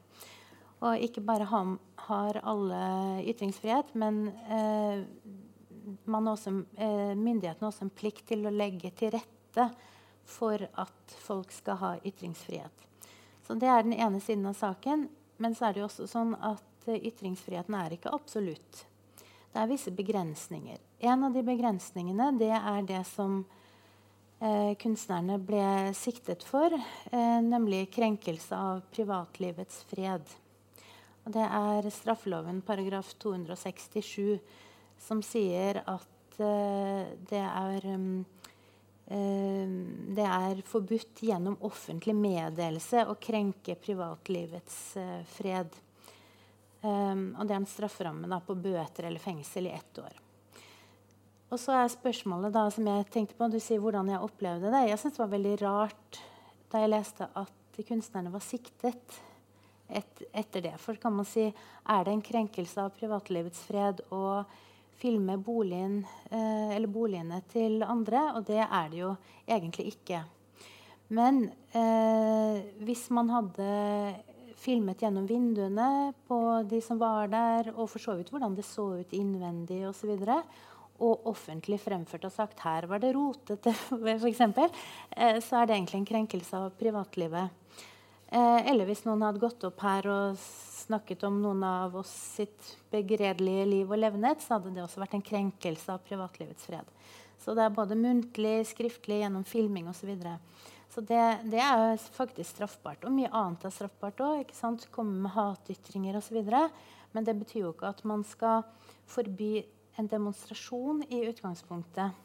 [0.80, 1.72] Og ikke bare har,
[2.08, 2.82] har alle
[3.28, 5.04] ytringsfrihet, men eh,
[6.08, 9.70] også, eh, myndighetene har også en plikt til å legge til rette
[10.30, 12.89] for at folk skal ha ytringsfrihet.
[13.50, 15.08] Så Det er den ene siden av saken.
[15.42, 18.84] Men så er det jo også sånn at eh, ytringsfriheten er ikke absolutt.
[19.50, 20.78] Det er visse begrensninger.
[21.02, 23.40] En av de begrensningene det er det som
[24.38, 30.30] eh, kunstnerne ble siktet for, eh, nemlig krenkelse av privatlivets fred.
[31.26, 34.38] Og det er straffeloven paragraf 267
[35.02, 38.22] som sier at eh, det er um,
[39.10, 45.74] det er forbudt gjennom offentlig meddelelse å krenke privatlivets uh, fred.
[46.84, 50.20] Um, og det er en strafferamme på bøter eller fengsel i ett år.
[51.50, 54.86] Og så er spørsmålet da, som jeg tenkte på, Du sier hvordan jeg opplevde det.
[54.92, 56.22] Jeg syntes det var veldig rart
[56.70, 59.18] da jeg leste at kunstnerne var siktet
[59.90, 60.76] et, etter det.
[60.78, 64.44] For kan man si, er det en krenkelse av privatlivets fred å
[65.00, 68.34] filme boligen, eh, boligene til andre?
[68.36, 69.16] Og det er det jo
[69.48, 70.24] egentlig ikke.
[71.10, 73.70] Men eh, hvis man hadde
[74.60, 78.92] filmet gjennom vinduene på de som var der, og for så vidt hvordan det så
[79.00, 80.12] ut innvendig osv.
[80.20, 80.60] Og,
[81.00, 83.74] og offentlig fremført og sagt 'her var det rotete',
[84.20, 87.50] f.eks., eh, så er det egentlig en krenkelse av privatlivet.
[88.32, 92.76] Eh, eller hvis noen hadde gått opp her og snakket om noen av oss sitt
[92.94, 96.94] begredelige liv og levnet, så hadde det også vært en krenkelse av privatlivets fred.
[97.42, 100.12] Så det er både muntlig, skriftlig, gjennom filming osv.
[100.94, 103.06] Så det, det, er faktisk straffbart.
[103.08, 104.54] Og mye annet er straffbart òg.
[104.94, 106.42] Komme med hatytringer osv.
[107.16, 108.66] Men det betyr jo ikke at man skal
[109.10, 109.64] forby
[109.98, 112.18] en demonstrasjon i utgangspunktet.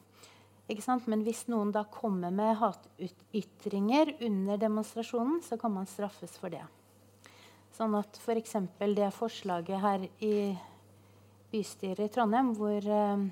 [0.66, 6.64] Men hvis noen da kommer med hatytringer under demonstrasjonen, så kan man straffes for det.
[7.74, 8.56] Sånn at f.eks.
[8.78, 10.36] For det forslaget her i
[11.52, 13.26] bystyret i Trondheim hvor eh,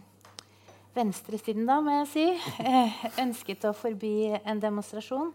[0.95, 2.27] venstresiden, da, må jeg si,
[2.69, 2.93] eh,
[3.23, 5.33] ønsket å forby en demonstrasjon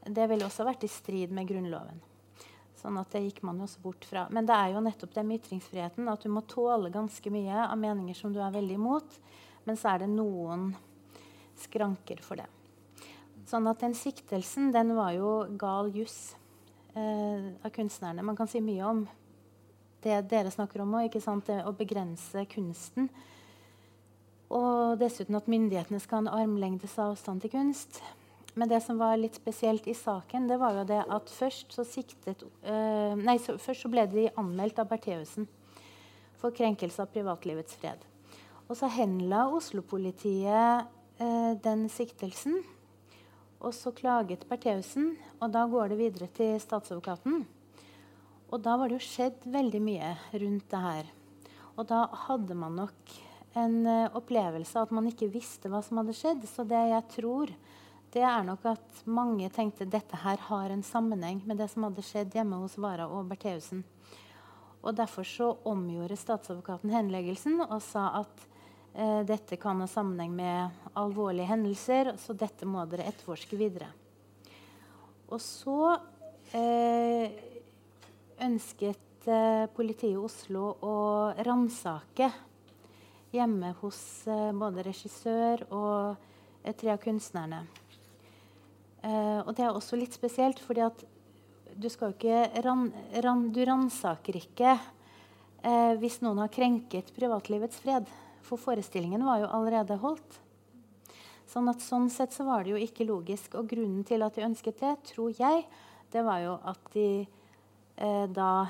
[0.07, 1.98] Det ville også vært i strid med Grunnloven.
[2.76, 4.26] Sånn at det gikk man jo også bort fra.
[4.28, 7.78] Men det er jo nettopp det med ytringsfriheten at du må tåle ganske mye av
[7.80, 9.16] meninger som du er veldig imot,
[9.64, 10.68] men så er det noen
[11.56, 12.48] skranker for det.
[13.48, 16.34] Sånn at den siktelsen, den var jo gal juss
[16.98, 18.24] eh, av kunstnerne.
[18.26, 19.06] Man kan si mye om
[20.04, 23.08] det dere snakker om òg, å begrense kunsten.
[24.52, 28.02] Og dessuten at myndighetene skal ha en armlengdes avstand til kunst.
[28.57, 31.85] Men det som var litt spesielt i saken, det var jo det at først så,
[31.85, 35.49] siktet, uh, nei, så, først så ble de anmeldt av Bertheussen
[36.40, 38.01] for krenkelse av privatlivets fred.
[38.66, 40.88] Og så henla Oslo-politiet
[41.21, 42.62] uh, den siktelsen
[43.61, 47.45] og så klaget Bertheussen, og da går det videre til statsadvokaten.
[48.53, 51.09] Og da var det jo skjedd veldig mye rundt det her.
[51.77, 53.16] Og da hadde man nok
[53.57, 56.45] en uh, opplevelse av at man ikke visste hva som hadde skjedd.
[56.49, 57.53] Så det jeg tror,
[58.16, 62.05] det er nok at mange tenkte dette her har en sammenheng med det som hadde
[62.05, 63.85] skjedd hjemme hos Vara og Bertheussen.
[64.81, 68.46] Og derfor så omgjorde statsadvokaten henleggelsen og sa at
[68.96, 73.90] Eh, dette kan ha sammenheng med alvorlige hendelser, så dette må dere etterforske videre.
[75.29, 75.98] Og så
[76.57, 77.35] eh,
[78.40, 80.96] ønsket eh, politiet i Oslo å
[81.44, 82.31] ransake
[83.37, 84.00] hjemme hos
[84.33, 86.16] eh, både regissør og
[86.64, 87.66] eh, tre av kunstnerne.
[89.07, 91.05] Eh, og det er også litt spesielt, fordi at
[91.77, 92.88] du skal jo ikke ran,
[93.23, 94.79] ran, Du ransaker ikke
[95.99, 98.07] hvis noen har krenket privatlivets fred.
[98.47, 100.37] For forestillingen var jo allerede holdt.
[101.47, 103.55] Sånn at sånn sett så var det jo ikke logisk.
[103.59, 105.64] Og grunnen til at de ønsket det, tror jeg,
[106.12, 108.66] det var jo at de eh, da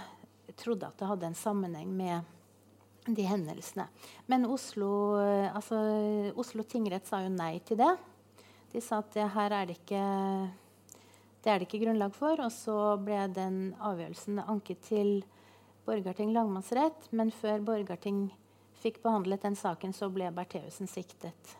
[0.57, 3.87] trodde at det hadde en sammenheng med de hendelsene.
[4.31, 4.91] Men Oslo,
[5.23, 5.81] eh, altså,
[6.37, 7.93] Oslo tingrett sa jo nei til det.
[8.73, 10.05] De sa at det her er det ikke
[11.47, 12.41] det er det ikke grunnlag for.
[12.43, 15.21] Og så ble den avgjørelsen anket til
[15.87, 17.07] Borgarting lagmannsrett.
[17.15, 18.27] Men før Borgarting
[18.83, 21.57] fikk behandlet den saken, så ble Bertheussen siktet.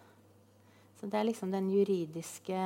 [0.99, 2.59] Så det er liksom den juridiske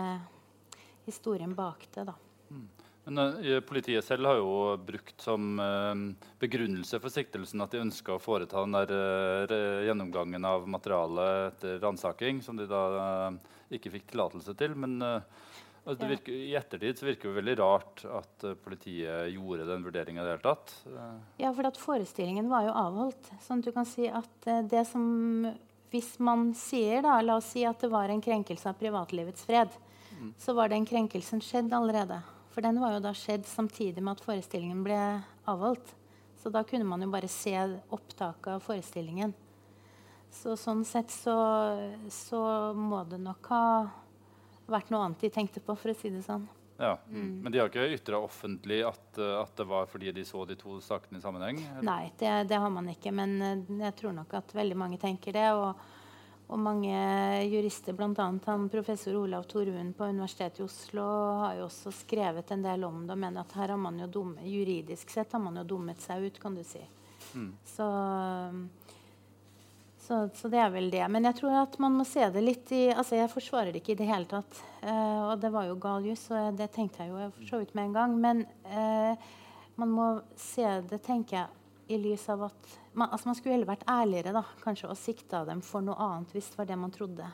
[1.04, 2.06] historien bak det.
[2.08, 2.14] da.
[2.50, 2.68] Mm.
[3.10, 5.94] Men uh, Politiet selv har jo brukt som uh,
[6.38, 8.92] begrunnelse for siktelsen at de ønska å foreta den der
[9.50, 13.32] uh, gjennomgangen av materialet etter ransaking, som de da
[13.70, 14.76] ikke fikk tillatelse til.
[14.78, 20.22] Men altså, virker, i ettertid så virker det veldig rart at politiet gjorde den vurderinga
[20.22, 20.74] i det hele tatt.
[21.38, 23.30] Ja, for at forestillingen var jo avholdt.
[23.46, 25.06] sånn at du kan si at det som
[25.90, 29.72] Hvis man sier, da, la oss si at det var en krenkelse av privatlivets fred,
[30.18, 30.34] mm.
[30.38, 32.20] så var den krenkelsen skjedd allerede.
[32.50, 34.98] For den var jo da skjedd samtidig med at forestillingen ble
[35.50, 35.94] avholdt.
[36.40, 37.54] Så da kunne man jo bare se
[37.92, 39.34] opptaket av forestillingen.
[40.30, 41.34] Så sånn sett så,
[42.08, 42.40] så,
[42.76, 43.64] må det nok ha
[44.70, 46.46] vært noe annet de tenkte på, for å si det sånn.
[46.80, 47.32] Ja, mm.
[47.42, 50.78] Men de har ikke ytra offentlig at, at, det var fordi de så de to
[50.80, 51.58] sakene i sammenheng?
[51.74, 51.84] Eller?
[51.84, 53.12] Nei, det, det, har man ikke.
[53.12, 55.50] Men eh, jeg tror nok at veldig mange tenker det.
[55.52, 55.82] og
[56.50, 56.94] og mange
[57.46, 58.26] jurister, bl.a.
[58.46, 61.04] han professor Olav Torun på Universitetet i Oslo,
[61.44, 64.08] har jo også skrevet en del om det og mener at her har man jo
[64.10, 66.82] dumme, juridisk sett har man jo dummet seg ut, kan du si.
[67.34, 67.52] Mm.
[67.70, 67.86] Så,
[70.00, 71.04] så, så, det er vel det.
[71.14, 73.94] Men jeg tror at man må se det litt i altså Jeg forsvarer det ikke
[73.94, 74.62] i det hele tatt.
[74.82, 77.76] Uh, og det var jo gal juss, og det tenkte jeg jo for så vidt
[77.78, 78.18] med en gang.
[78.26, 79.30] Men uh,
[79.78, 81.58] man må se det, tenker jeg,
[81.94, 85.44] i lys av at man, altså man skulle heller vært ærligere da, kanskje, og sikta
[85.48, 87.28] dem for noe annet hvis det var det man trodde.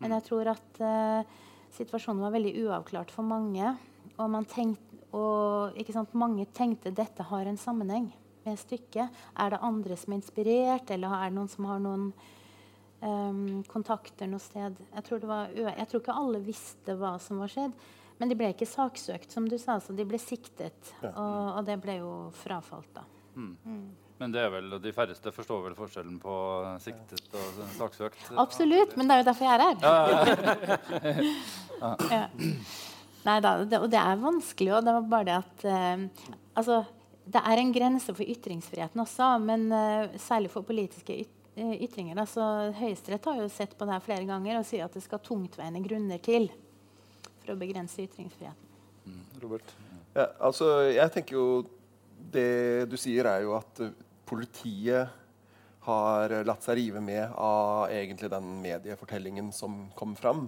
[0.00, 1.40] Men jeg tror at uh,
[1.76, 3.74] situasjonen var veldig uavklart for mange.
[4.20, 8.10] Og, tenkte, og sant, mange tenkte dette har en sammenheng
[8.46, 9.22] med stykket.
[9.36, 12.10] Er det andre som er inspirert, eller er det noen som har noen
[13.04, 14.76] um, kontakter noe sted?
[14.94, 17.76] Jeg tror, var, jeg tror, ikke alle visste hva som var skjedd.
[18.20, 19.78] Men de ble ikke saksøkt, som du sa.
[19.80, 20.92] Så de ble siktet.
[21.00, 21.12] Ja.
[21.14, 23.06] Og, og, det ble jo frafalt, da.
[23.36, 23.54] Mm.
[23.64, 24.09] Mm.
[24.20, 26.34] Men det er vel, de færreste forstår vel forskjellen på
[26.84, 28.26] siktet og saksøkt?
[28.40, 29.76] Absolutt, men det er jo derfor jeg er her.
[31.80, 32.24] Ja, ja.
[33.20, 34.84] Nei da, det, og det er vanskelig òg.
[34.84, 36.04] Det var bare det at eh,
[36.60, 36.82] Altså,
[37.30, 42.20] det er en grense for ytringsfriheten også, men eh, særlig for politiske yt eh, ytringer.
[42.20, 42.44] Altså,
[42.76, 45.84] Høyesterett har jo sett på det her flere ganger og sier at det skal tungtveiende
[45.84, 46.48] grunner til
[47.40, 48.68] for å begrense ytringsfriheten.
[49.08, 49.74] Mm, Robert?
[50.12, 51.48] Ja, altså, jeg tenker jo
[52.32, 53.84] det du sier, er jo at
[54.30, 55.10] politiet
[55.86, 60.46] har latt seg rive med av egentlig den mediefortellingen som kom fram.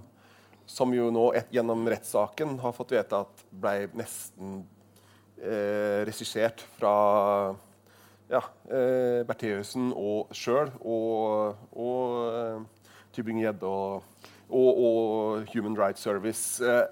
[0.69, 4.63] Som jo nå et, gjennom rettssaken har fått vite at ble nesten
[5.41, 6.95] eh, regissert fra
[8.33, 16.63] ja, eh, Bertheussen og sjøl og, og eh, Tybring-Gjedde og, og, og, Human Rights Service.
[16.65, 16.85] Eh,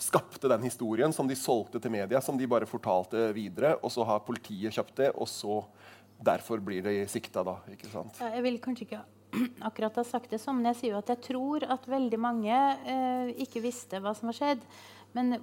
[0.00, 3.76] skapte den historien som de solgte til media, som de bare fortalte videre.
[3.84, 5.60] Og så har politiet kjøpt det, og så
[6.24, 7.58] derfor blir de sikta, da.
[7.72, 8.20] ikke sant?
[8.20, 9.02] Ja, jeg vil kanskje ikke
[9.68, 12.56] akkurat ha sagt det sånn, men jeg sier jo at jeg tror at veldig mange
[12.56, 14.66] eh, ikke visste hva som var skjedd.
[15.16, 15.38] Men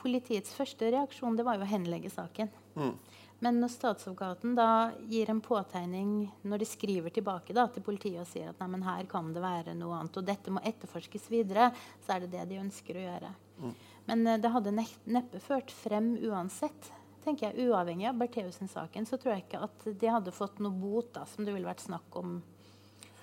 [0.00, 2.48] politiets første reaksjon det var jo å henlegge saken.
[2.78, 2.94] Mm.
[3.40, 8.28] Men når statsadvokaten da gir en påtegning når de skriver tilbake da, til politiet og
[8.28, 11.70] sier at nei, her kan det være noe annet, og dette må etterforskes videre,
[12.04, 13.32] så er det det de ønsker å gjøre.
[13.62, 13.72] Mm.
[14.10, 16.92] Men uh, det hadde neppe ført frem uansett.
[17.24, 21.12] Tenker jeg, Uavhengig av Bertheussen-saken så tror jeg ikke at de hadde fått noe bot,
[21.14, 22.38] da, som det ville vært snakk om.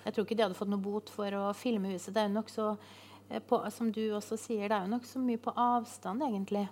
[0.04, 2.14] Jeg tror ikke de hadde fått noe bot for å filme huset.
[2.14, 5.40] Det er jo nokså så, på, som du også sier, det er jo nokså mye
[5.42, 6.64] på avstand, egentlig.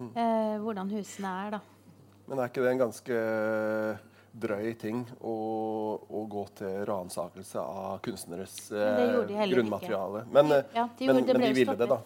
[0.00, 0.08] Mm.
[0.10, 1.60] Eh, hvordan husene er, da.
[2.26, 3.20] Men er ikke det en ganske
[4.42, 5.36] drøy ting å,
[6.08, 9.20] å gå til ransakelse av kunstneres eh,
[9.52, 10.24] grunnmateriale?
[10.32, 12.00] Men, ja, de, men, men de ville det, da?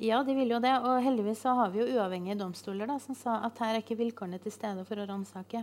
[0.00, 0.72] Ja, de vil jo det.
[0.80, 3.98] Og heldigvis så har vi jo uavhengige domstoler da, som sa at her er ikke
[4.00, 5.60] vilkårene til stede for å ransake.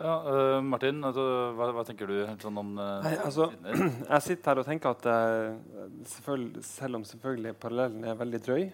[0.00, 1.22] Ja, uh, Martin, altså,
[1.58, 3.50] hva, hva, tenker du sånn om uh, Nei, altså,
[4.14, 6.14] Jeg sitter her og tenker at uh,
[6.64, 8.64] selv om selvfølgelig parallellen er veldig drøy,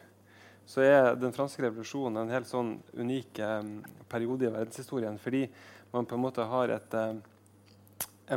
[0.70, 3.74] så er den franske revolusjonen en helt sånn unik um,
[4.10, 5.18] periode i verdenshistorien.
[5.18, 5.42] Fordi
[5.90, 7.18] man på en måte har et, um,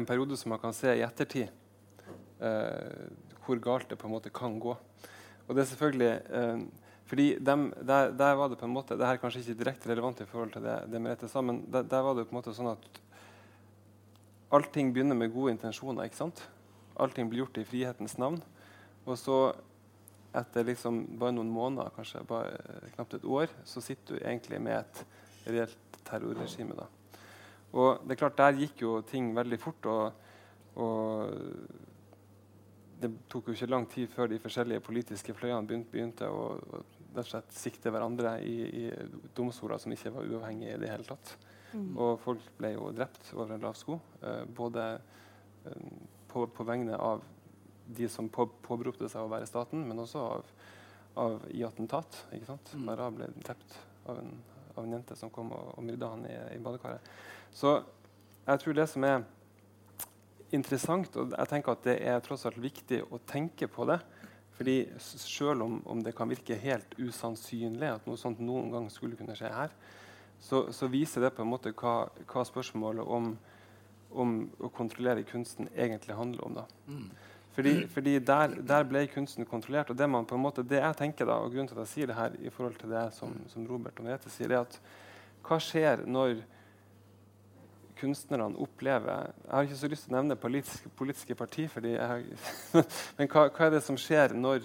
[0.02, 1.54] en periode som man kan se i ettertid.
[2.40, 3.10] Uh,
[3.44, 4.76] hvor galt det på en måte kan gå.
[5.48, 6.68] Og det er selvfølgelig um,
[7.10, 9.90] fordi dem, der, der, var det på en måte, det her er kanskje ikke direkte
[9.90, 12.38] relevant i forhold til det, det Merete sa, men der, der, var det på en
[12.38, 13.00] måte sånn at
[14.54, 16.06] allting begynner med gode intensjoner.
[16.06, 16.44] ikke sant?
[17.02, 18.38] Allting blir gjort i frihetens navn.
[19.10, 19.40] Og så
[20.38, 24.62] etter liksom bare noen måneder, kanskje bare eh, knapt et år, så sitter du egentlig
[24.62, 25.04] med et
[25.50, 26.78] reelt terrorregime.
[26.78, 26.86] da.
[27.74, 29.86] Og det er klart, Der gikk jo ting veldig fort.
[29.86, 30.14] og,
[30.76, 31.89] og
[33.00, 37.42] det tok jo ikke lang tid før de forskjellige politiske fløyene begynte, begynte å, å
[37.56, 38.84] sikte hverandre i, i
[39.36, 41.32] domstoler som ikke var uavhengige i det hele tatt.
[41.72, 41.94] Mm.
[41.96, 44.00] Og folk ble jo drept over en lav sko.
[44.26, 45.88] Eh, både eh,
[46.32, 47.24] på, på, vegne av
[47.86, 50.54] de som på, påberopte seg å være staten, men også av,
[51.24, 52.24] av i attentat.
[52.36, 52.74] ikke sant?
[52.76, 52.86] Mm.
[52.90, 54.34] Mara ble drept av en,
[54.76, 57.12] av en, jente som kom og, og myrda han i, i badekaret.
[57.56, 57.78] Så
[58.44, 59.24] jeg tror det som er
[60.56, 64.00] interessant, og jeg tenker at det er tross alt viktig å tenke på det.
[64.58, 69.16] fordi Selv om, om det kan virke helt usannsynlig at noe sånt noen gang skulle
[69.16, 69.72] kunne skje her,
[70.40, 73.34] så, så viser det på en måte hva, hva spørsmålet om,
[74.12, 76.62] om, å kontrollere kunsten egentlig handler om.
[76.62, 76.66] da.
[76.88, 77.10] Mm.
[77.56, 79.90] Fordi, fordi der, der, ble kunsten kontrollert.
[79.92, 81.94] Og det, man på en måte, det jeg tenker da, og grunnen til at jeg
[81.94, 84.80] sier det her, i forhold til det som, som Robert og Merete sier, er at
[85.44, 86.40] hva skjer når
[88.00, 92.38] kunstnerne opplever Jeg har ikke så lyst til å nevne politiske, politiske parti, jeg,
[93.18, 94.64] men hva, hva, er det som skjer når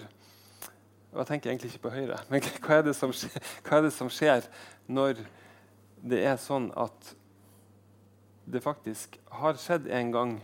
[1.15, 4.09] og Jeg tenker egentlig ikke på Høyre, men hva er, skjer, hva er det som
[4.11, 4.49] skjer
[4.91, 5.21] når
[6.05, 7.15] det er sånn at
[8.45, 10.35] det faktisk har skjedd en gang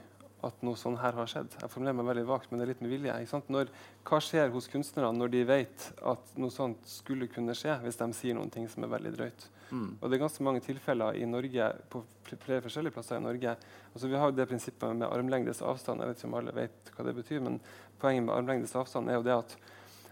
[0.46, 1.54] at noe sånn her har skjedd.
[1.62, 3.42] Jeg formulerer meg veldig vagt, men det er litt med vilje.
[3.54, 3.72] Når,
[4.08, 8.08] hva skjer hos kunstnerne når de vet at noe sånt skulle kunne skje, hvis de
[8.18, 9.46] sier noen ting som er veldig drøyt?
[9.72, 9.98] Mm.
[10.00, 13.56] Og det er ganske mange tilfeller i Norge på flere forskjellige plasser i Norge.
[13.94, 16.04] Altså, vi har jo det prinsippet med armlengdes avstand.
[16.04, 17.62] Jeg vet ikke om alle vet hva det betyr, men
[18.02, 19.56] poenget med armlengdes avstand er jo det at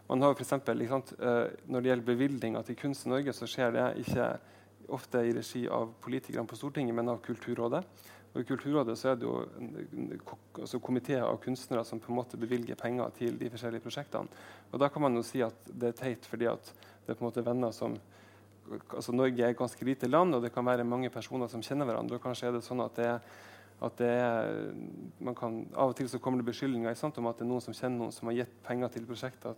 [0.09, 3.45] man har for eksempel, sant, uh, Når det gjelder bevilgninger til kunst i Norge, så
[3.45, 4.29] skjer det ikke
[4.89, 7.83] ofte i regi av politikerne på Stortinget, men av Kulturrådet.
[8.33, 9.35] Og I Kulturrådet så er det jo
[10.61, 14.41] altså komiteer av kunstnere som på en måte bevilger penger til de forskjellige prosjektene.
[14.71, 16.73] Og Da kan man jo si at det er teit fordi at
[17.05, 17.97] det er på en måte venner som
[18.95, 21.89] altså Norge er et ganske lite land, og det kan være mange personer som kjenner
[21.89, 22.15] hverandre.
[22.15, 23.13] og kanskje er det sånn at det
[23.79, 27.51] at det kan, Av og til så kommer det beskyldninger sant, om at det er
[27.53, 29.55] noen som kjenner noen som har gitt penger til prosjekter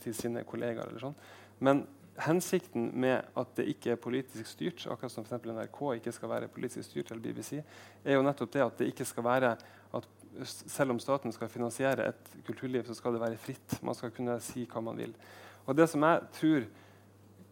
[0.00, 0.88] til sine kollegaer.
[0.88, 1.18] eller sånn.
[1.60, 1.86] Men
[2.24, 6.48] hensikten med at det ikke er politisk styrt, akkurat som for NRK ikke skal være
[6.48, 7.60] politisk styrt, eller BBC,
[8.04, 9.52] er jo nettopp det at det ikke skal være
[9.98, 10.08] at
[10.44, 13.78] selv om staten skal finansiere et kulturliv, så skal det være fritt.
[13.82, 15.14] Man skal kunne si hva man vil.
[15.66, 16.68] Og det som jeg tror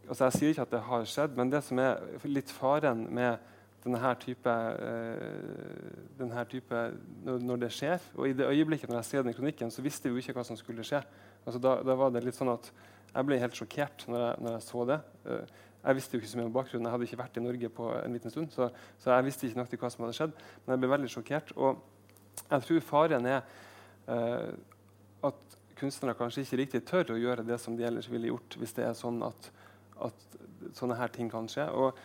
[0.09, 3.53] altså Jeg sier ikke at det har skjedd, men det som er litt faren med
[3.87, 6.83] denne type, uh, denne type
[7.27, 10.17] når, det skjer Og i det øyeblikket når jeg ser den kronikken, så visste vi
[10.17, 11.03] jo ikke hva som skulle skje.
[11.45, 12.71] Altså da, da, var det litt sånn at
[13.13, 15.01] Jeg ble helt sjokkert når jeg, når jeg så det.
[15.27, 16.87] Uh, jeg visste jo ikke så mye om bakgrunnen.
[16.89, 18.51] Jeg hadde ikke vært i Norge på en liten stund.
[18.51, 18.67] Så,
[18.99, 20.41] så jeg visste ikke nøyaktig hva som hadde skjedd.
[20.65, 21.53] Men jeg ble veldig sjokkert.
[21.55, 23.45] Og jeg tror faren er
[24.11, 24.51] uh,
[25.31, 28.75] at kunstnere kanskje ikke riktig tør å gjøre det som de ellers ville gjort hvis
[28.79, 29.51] det er sånn at
[30.05, 30.37] at
[30.77, 31.67] sånne her ting kan skje.
[31.73, 31.97] Og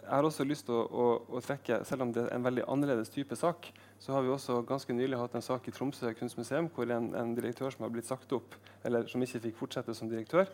[0.00, 1.06] jeg har også lyst til å, å,
[1.36, 3.68] å, trekke, Selv om det er en veldig annerledes type sak,
[4.00, 7.34] så har vi også ganske nylig hatt en sak i Tromsø kunstmuseum hvor en, en
[7.36, 10.50] direktør som har blitt sagt opp, eller som ikke fikk fortsette som direktør,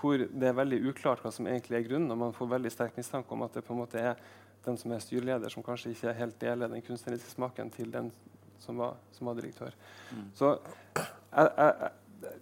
[0.00, 2.98] hvor det er veldig uklart hva som egentlig er grunnen, og man får veldig sterk
[2.98, 4.18] mistanke om at det på en måte er
[4.66, 8.10] den som er styreleder, som kanskje ikke helt deler den kunstneriske smaken til den
[8.58, 9.76] som var, som var direktør.
[10.10, 10.26] Mm.
[10.34, 10.56] Så
[10.96, 12.32] jeg, jeg,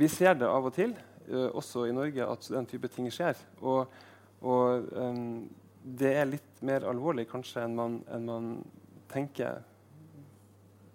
[0.00, 0.94] vi ser det av og til.
[1.30, 3.38] Eh, også i Norge at den type ting skjer.
[3.62, 3.90] Og,
[4.42, 5.44] og um,
[5.80, 8.48] det er litt mer alvorlig kanskje enn man, enn man
[9.12, 9.60] tenker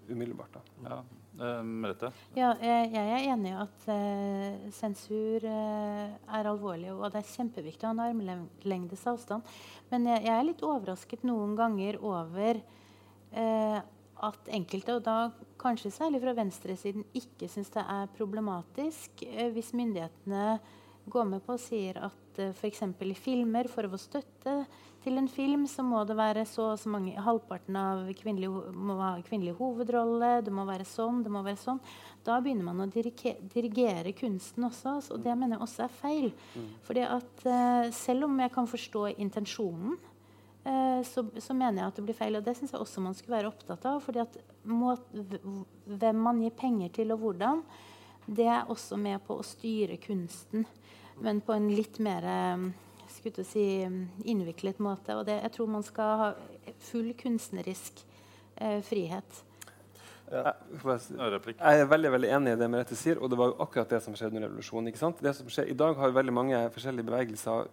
[0.10, 0.58] umiddelbart.
[0.58, 0.90] Da.
[0.90, 1.04] Ja.
[1.36, 2.12] Uh, Merete?
[2.38, 6.04] Ja, jeg, er enig i at uh, sensur uh,
[6.38, 9.56] er alvorlig, og det er kjempeviktig å ha en armlengdes avstand.
[9.92, 12.64] Men jeg, jeg, er litt overrasket noen ganger over
[13.36, 15.16] at enkelte, og da
[15.66, 20.58] kanskje særlig fra venstresiden, ikke syns det er problematisk eh, hvis myndighetene
[21.12, 22.82] går med på og sier at eh, f.eks.
[22.86, 24.56] i filmer, for å få støtte
[25.06, 28.98] til en film, så må det være så og så mange Halvparten av kvinnelig, må
[29.00, 30.40] ha kvinnelig hovedrolle.
[30.46, 31.82] Det må være sånn, det må være sånn.
[32.26, 34.98] Da begynner man å dirigere, dirigere kunsten også.
[35.14, 36.34] Og det mener jeg også er feil.
[36.56, 36.68] Mm.
[36.88, 40.00] Fordi at eh, selv om jeg kan forstå intensjonen
[41.06, 42.38] så, så, mener jeg at det blir feil.
[42.40, 44.00] Og det syns jeg også man skulle være opptatt av.
[44.02, 44.96] fordi at må,
[45.86, 47.62] Hvem man gir penger til, og hvordan,
[48.26, 50.66] det er også med på å styre kunsten.
[51.22, 52.66] Men på en litt mer eh,
[53.14, 53.66] skulle si,
[54.26, 55.16] innviklet måte.
[55.16, 56.30] Og det, jeg tror man skal ha
[56.90, 58.02] full kunstnerisk
[58.56, 59.44] eh, frihet.
[60.32, 60.56] Ja.
[60.82, 64.00] Jeg er veldig veldig enig i det Merete sier, og det var jo akkurat det
[64.02, 64.90] som skjedde under revolusjonen.
[64.90, 65.22] ikke sant?
[65.22, 67.70] Det som skjer, I dag har veldig mange forskjellige bevegelser,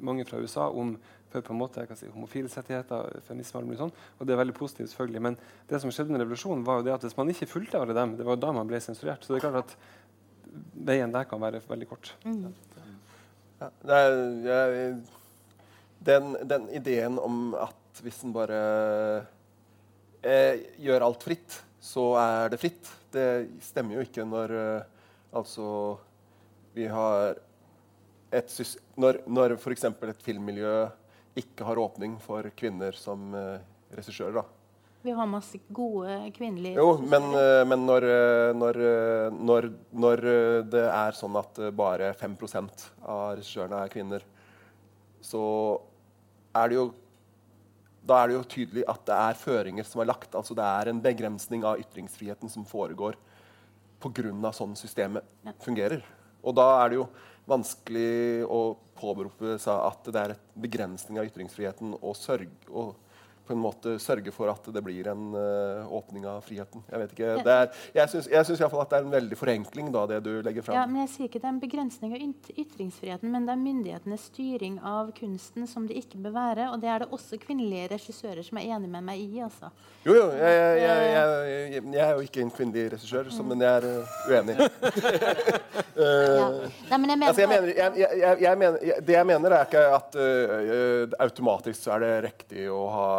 [0.00, 0.94] mange fra USA, om
[1.30, 3.94] for på en måte, jeg kan si, homofiles rettigheter, feminisme og alt mulig sånn.
[4.18, 5.22] Og det er veldig positivt, selvfølgelig.
[5.28, 5.38] Men
[5.70, 8.16] det som skjedde under revolusjonen, var jo det at hvis man ikke fulgte alle dem,
[8.18, 9.24] det var jo da man ble sensurert.
[9.24, 9.76] Så det er klart at
[10.90, 12.12] veien der kan være veldig kort.
[12.26, 12.50] Mm.
[13.60, 14.14] Ja, det er,
[14.46, 14.94] jeg,
[16.10, 18.60] den, den ideen om at hvis en bare
[20.24, 23.26] eh, gjør alt fritt, så er det fritt, det
[23.64, 24.88] stemmer jo ikke når eh,
[25.36, 25.66] altså
[26.76, 27.38] vi har
[28.30, 29.84] et sys Når, når f.eks.
[29.90, 30.74] et filmmiljø
[31.38, 33.60] ikke har åpning for kvinner som eh,
[33.94, 34.44] regissører, da.
[35.00, 38.80] Vi har masse gode kvinnelige Jo, men, eh, men når, eh, når,
[39.32, 39.68] når,
[40.04, 40.24] når
[40.72, 44.26] det er sånn at bare 5% av regissørene er kvinner,
[45.24, 45.44] så
[46.56, 46.90] er det jo
[48.10, 50.32] Da er det jo tydelig at det er føringer som er lagt.
[50.34, 53.18] Altså det er en begrensning av ytringsfriheten som foregår
[54.00, 54.52] pga.
[54.56, 55.22] sånn systemet
[55.60, 56.00] fungerer.
[56.42, 57.04] Og da er det jo
[57.46, 62.94] vanskelig å påberope seg at det er en begrensning av ytringsfriheten og sørge, og
[63.50, 66.84] på en måte sørge for at det blir en uh, åpning av friheten.
[66.86, 67.30] Jeg vet ikke.
[67.46, 69.90] Det er, jeg syns, jeg syns i hvert fall at det er en veldig forenkling,
[69.94, 70.78] da, det du legger fram.
[70.78, 72.22] Ja, men jeg sier ikke det er en begrensning av
[72.62, 76.68] ytringsfriheten, men det er myndighetenes styring av kunsten som det ikke bør være.
[76.70, 79.42] Og det er det også kvinnelige regissører som er enig med meg i.
[79.42, 79.72] altså.
[80.06, 83.66] Jo, jo, jeg, jeg, jeg, jeg, jeg er jo ikke en kvinnelig regissør, så, men
[83.66, 84.56] jeg er uh, uenig.
[86.00, 86.46] Ja.
[86.90, 89.66] Nei, men jeg mener, Altså, mener, jeg, jeg, jeg, jeg mener, det jeg mener, er
[89.66, 93.10] ikke at øh, automatisk så er det riktig å ha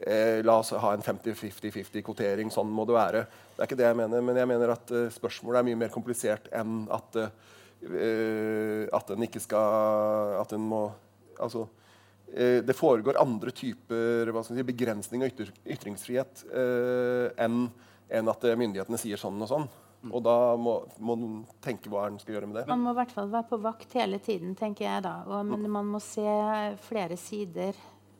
[0.00, 2.52] eh, La oss ha en 50-50-50-kvotering.
[2.54, 3.24] Sånn må det være.
[3.54, 4.24] Det er ikke det jeg mener.
[4.24, 9.26] Men jeg mener at eh, spørsmålet er mye mer komplisert enn at eh, at en
[9.26, 10.78] ikke skal At en må
[11.36, 11.66] Altså
[12.32, 17.66] eh, det foregår andre typer hva skal si, begrensning av ytr ytringsfrihet eh, enn
[18.08, 19.66] enn at eh, myndighetene sier sånn og sånn.
[20.06, 22.64] Og da må, må en tenke hva en skal gjøre med det.
[22.70, 25.16] Man må i hvert fall være på vakt hele tiden, tenker jeg da.
[25.26, 26.26] Og, men man må se
[26.86, 27.74] flere sider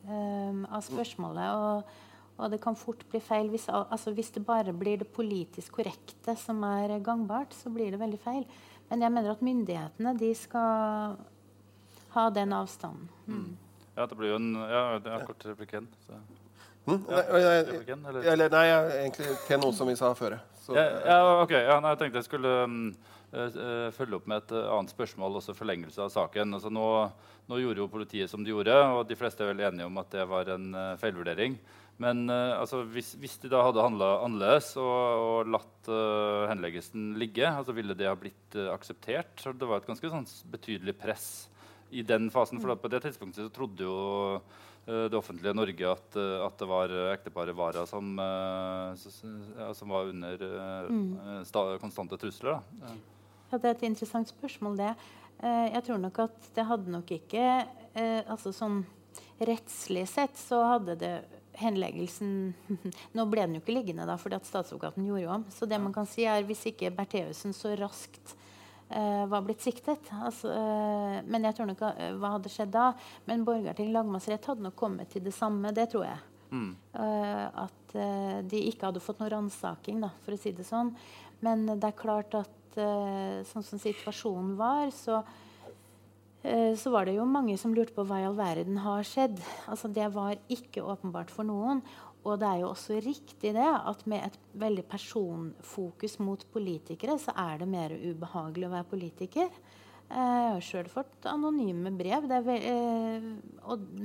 [0.07, 1.49] um, av spørsmålet.
[1.53, 1.83] Og,
[2.37, 3.49] og det kan fort bli feil.
[3.53, 7.99] Hvis, altså, hvis det bare blir det politisk korrekte som er gangbart, så blir det
[8.01, 8.43] veldig feil.
[8.89, 11.17] Men jeg mener at myndighetene de skal
[12.15, 13.09] ha den avstanden.
[13.27, 13.47] Mm.
[13.97, 15.87] Ja, det blir jo en ja, det er kort replikk igjen.
[16.07, 16.21] så-
[16.87, 17.01] Hm?
[17.09, 18.21] Ja, Nei, nei, replikk eller?
[18.31, 18.67] eller, nei,
[19.03, 20.37] egentlig til noe som vi sa før.
[20.63, 21.51] Så, Ja, ja, ok.
[21.51, 22.95] Ja, nei, jeg tenkte jeg skulle um,
[23.31, 26.55] følge opp med et eh, annet spørsmål, også forlengelse av saken.
[26.57, 26.85] Altså, nå,
[27.49, 30.13] nå gjorde jo politiet som de gjorde, og de fleste er vel enige om at
[30.15, 31.57] det var en eh, feilvurdering.
[32.03, 34.95] Men eh, altså, hvis, hvis de da hadde handla annerledes og,
[35.27, 39.33] og latt uh, henleggelsen ligge, altså, ville det ha blitt uh, akseptert?
[39.41, 41.29] Så det var et ganske sånn, betydelig press
[41.89, 42.61] i den fasen.
[42.61, 43.97] For på det tidspunktet så trodde jo
[44.37, 49.93] eh, det offentlige Norge at, eh, at det var eh, ekteparet Wara som, eh, som
[49.95, 52.59] var under eh, eh, sta, konstante trusler.
[52.59, 52.91] Da.
[53.51, 54.93] Ja, det er et interessant spørsmål, det.
[55.39, 57.41] Eh, jeg tror nok at det hadde nok ikke
[57.93, 58.79] eh, Altså sånn
[59.37, 61.11] rettslig sett så hadde det
[61.61, 62.31] henleggelsen
[63.15, 65.45] Nå ble den jo ikke liggende, da, fordi at statsadvokaten gjorde jo om.
[65.53, 68.37] Så det man kan si er hvis ikke Bertheussen så raskt
[68.87, 72.85] Uh, var blitt siktet altså, uh, Men jeg tror nok uh, hva hadde skjedd da?
[73.27, 75.73] Men Borgarting lagmannsrett hadde nok kommet til det samme.
[75.75, 76.21] Det tror jeg.
[76.55, 76.69] Mm.
[76.95, 77.95] At
[78.47, 80.93] de ikke hadde fått noe ransaking, for å si det sånn.
[81.43, 85.21] Men det er klart at eh, sånn som situasjonen var, så
[86.43, 89.39] eh, så var det jo mange som lurte på hva i all verden har skjedd.
[89.67, 91.81] Altså, det var ikke åpenbart for noen.
[92.27, 97.31] Og det er jo også riktig det at med et veldig personfokus mot politikere, så
[97.39, 99.47] er det mer ubehagelig å være politiker.
[100.09, 102.27] Eh, Jeg har sjøl fått anonyme brev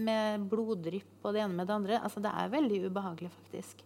[0.07, 1.99] med bloddrypp og det ene med det andre.
[2.03, 3.83] Altså, det er veldig ubehagelig, faktisk.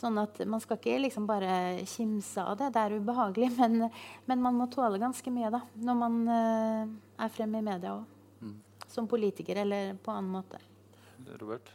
[0.00, 2.70] Sånn at Man skal ikke liksom bare kimse av det.
[2.74, 3.90] Det er ubehagelig, men,
[4.26, 8.16] men man må tåle ganske mye da, når man uh, er fremme i media òg.
[8.90, 10.58] Som politiker eller på annen måte.
[11.38, 11.68] Robert?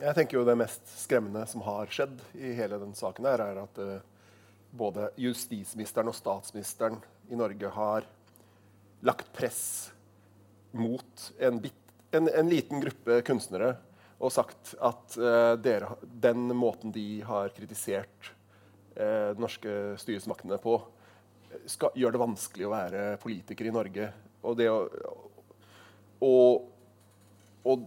[0.00, 3.60] Jeg tenker jo det mest skremmende som har skjedd i hele den saken, her, er
[3.62, 4.00] at uh,
[4.70, 6.98] både justisministeren og statsministeren
[7.30, 8.08] i Norge har
[9.06, 9.62] lagt press
[10.74, 11.76] mot en, bit,
[12.10, 13.76] en, en liten gruppe kunstnere
[14.18, 18.32] og sagt at uh, dere, den måten de har kritisert
[18.98, 20.78] uh, norske styresmaktene på,
[21.70, 24.10] skal, gjør det vanskelig å være politiker i Norge.
[24.42, 24.66] Og det
[26.18, 26.66] og,
[27.62, 27.86] og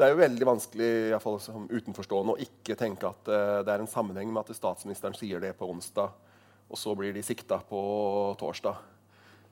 [0.00, 0.92] det er jo veldig vanskelig
[1.22, 5.14] fall som utenforstående å ikke tenke at uh, det er en sammenheng med at statsministeren
[5.18, 6.10] sier det på onsdag,
[6.70, 7.80] og så blir de sikta på
[8.42, 8.89] torsdag.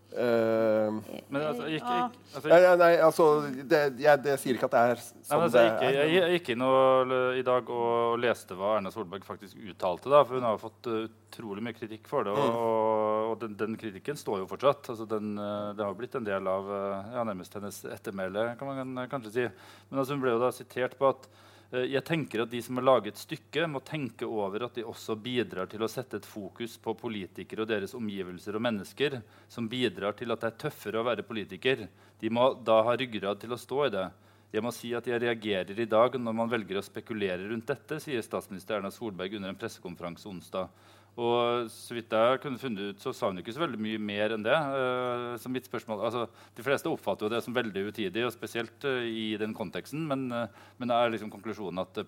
[0.08, 0.94] Eh,
[1.28, 1.88] Men altså, jeg gikk,
[2.32, 3.24] altså, nei, nei, nei, altså,
[3.68, 6.36] det, jeg det sier ikke at det er sånn altså, det jeg, gikk, jeg, jeg
[6.38, 10.08] gikk inn og, i dag og leste hva Erna Solberg faktisk uttalte.
[10.08, 12.32] Da, for hun har fått uh, utrolig mye kritikk for det.
[12.32, 14.88] Og, og, og den, den, kritikken står jo fortsatt.
[14.94, 16.72] Altså den, uh, det har blitt en del av
[17.12, 19.46] ja, nærmest hennes ettermæle, kan man kanskje si.
[19.90, 22.78] Men altså, hun ble jo da sitert på at uh, jeg tenker at de som
[22.80, 26.78] har laget stykket, må tenke over at de også bidrar til å sette et fokus
[26.80, 29.18] på politikere og deres omgivelser og mennesker,
[29.52, 31.84] som bidrar til at det er tøffere å være politiker.
[32.20, 34.06] De må da ha ryggrad til å stå i det.
[34.48, 38.00] Jeg må si at jeg reagerer i dag når man velger å spekulere rundt dette,
[38.00, 40.72] sier statsminister Erna Solberg under en pressekonferanse onsdag.
[41.18, 44.36] Og så vidt jeg kunne funnet ut, så sa hun ikke så veldig mye mer
[44.36, 44.54] enn det.
[44.54, 48.86] Uh, så mitt spørsmål, altså, De fleste oppfatter jo det som veldig utidig, og spesielt
[48.86, 50.04] uh, i den konteksten.
[50.06, 51.98] Men, uh, men er liksom konklusjonen at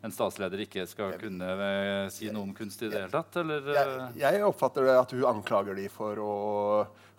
[0.00, 1.48] en statsleder ikke skal kunne
[2.12, 3.40] si noe om kunst i det hele tatt?
[3.40, 6.36] Eller, jeg, jeg, oppfatter det at hun anklager de for å,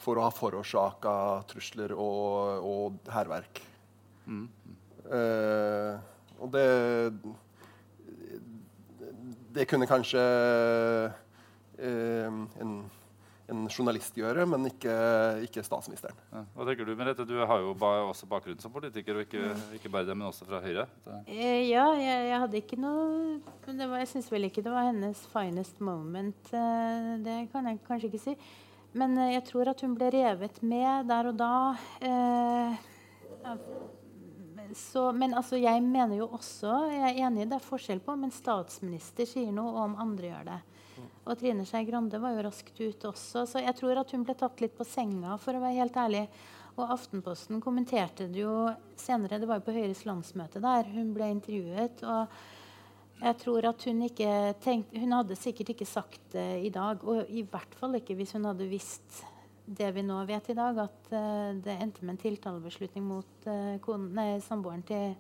[0.02, 1.14] for å ha forårsaka
[1.49, 3.66] trusler og, og hærverk.
[4.32, 4.45] Mm.
[6.38, 6.66] og det
[9.54, 10.22] det kunne kanskje
[11.80, 12.26] eh,
[12.62, 12.82] en,
[13.52, 14.93] en, journalist gjøre, men ikke,
[15.47, 16.18] ikke statsministeren.
[16.32, 16.43] Ja.
[16.56, 17.26] Hva tenker Du Merete?
[17.28, 20.47] Du har jo ba også bakgrunn som politiker, og ikke, ikke, bare det, men også
[20.47, 20.88] fra Høyre.
[21.26, 25.24] Eh, ja, jeg, jeg, hadde ikke noe var, Jeg syns vel ikke det var hennes
[25.34, 26.54] finest moment.
[26.56, 28.38] Eh, det kan jeg kanskje ikke si.
[28.97, 31.56] Men eh, jeg tror at hun ble revet med der og da.
[32.04, 32.80] Eh,
[34.78, 38.28] så, men altså, jeg mener jo også Jeg er enig det er forskjell på om
[38.28, 40.59] en statsminister sier noe, og om andre gjør det.
[41.22, 43.45] Og Trine Skei Grande var jo raskt ute også.
[43.49, 46.24] Så jeg tror at hun ble tatt litt på senga, for å være helt ærlig.
[46.80, 48.55] Og Aftenposten kommenterte det jo
[48.99, 49.39] senere.
[49.41, 52.03] Det var jo på Høyres landsmøte der hun ble intervjuet.
[52.07, 57.03] og jeg tror at Hun ikke tenkte, hun hadde sikkert ikke sagt det i dag.
[57.03, 59.22] Og i hvert fall ikke hvis hun hadde visst
[59.78, 63.93] det vi nå vet i dag, at uh, det endte med en tiltalebeslutning mot uh,
[64.07, 65.15] nei, samboeren til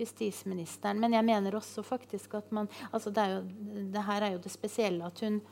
[0.00, 1.00] justisministeren.
[1.00, 3.42] Men jeg mener også faktisk at man altså det, jo,
[3.94, 5.42] det her er jo det spesielle at hun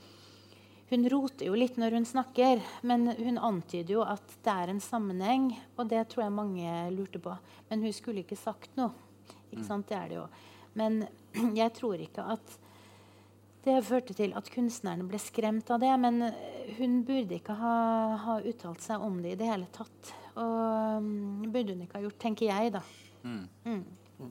[0.91, 4.81] hun roter jo litt når hun snakker, men hun antyder jo at det er en
[4.83, 5.53] sammenheng.
[5.79, 7.37] Og det tror jeg mange lurte på.
[7.69, 8.91] Men hun skulle ikke sagt noe.
[9.53, 9.87] Ikke sant?
[9.87, 10.25] Det er det jo.
[10.75, 11.05] Men
[11.61, 12.57] jeg tror ikke at
[13.65, 15.93] det førte til at kunstnerne ble skremt av det.
[16.01, 16.31] Men
[16.79, 17.77] hun burde ikke ha,
[18.25, 20.15] ha uttalt seg om det i det hele tatt.
[20.41, 22.83] Og um, burde hun ikke ha gjort, tenker jeg, da.
[23.25, 23.45] Mm.
[23.67, 23.85] Mm.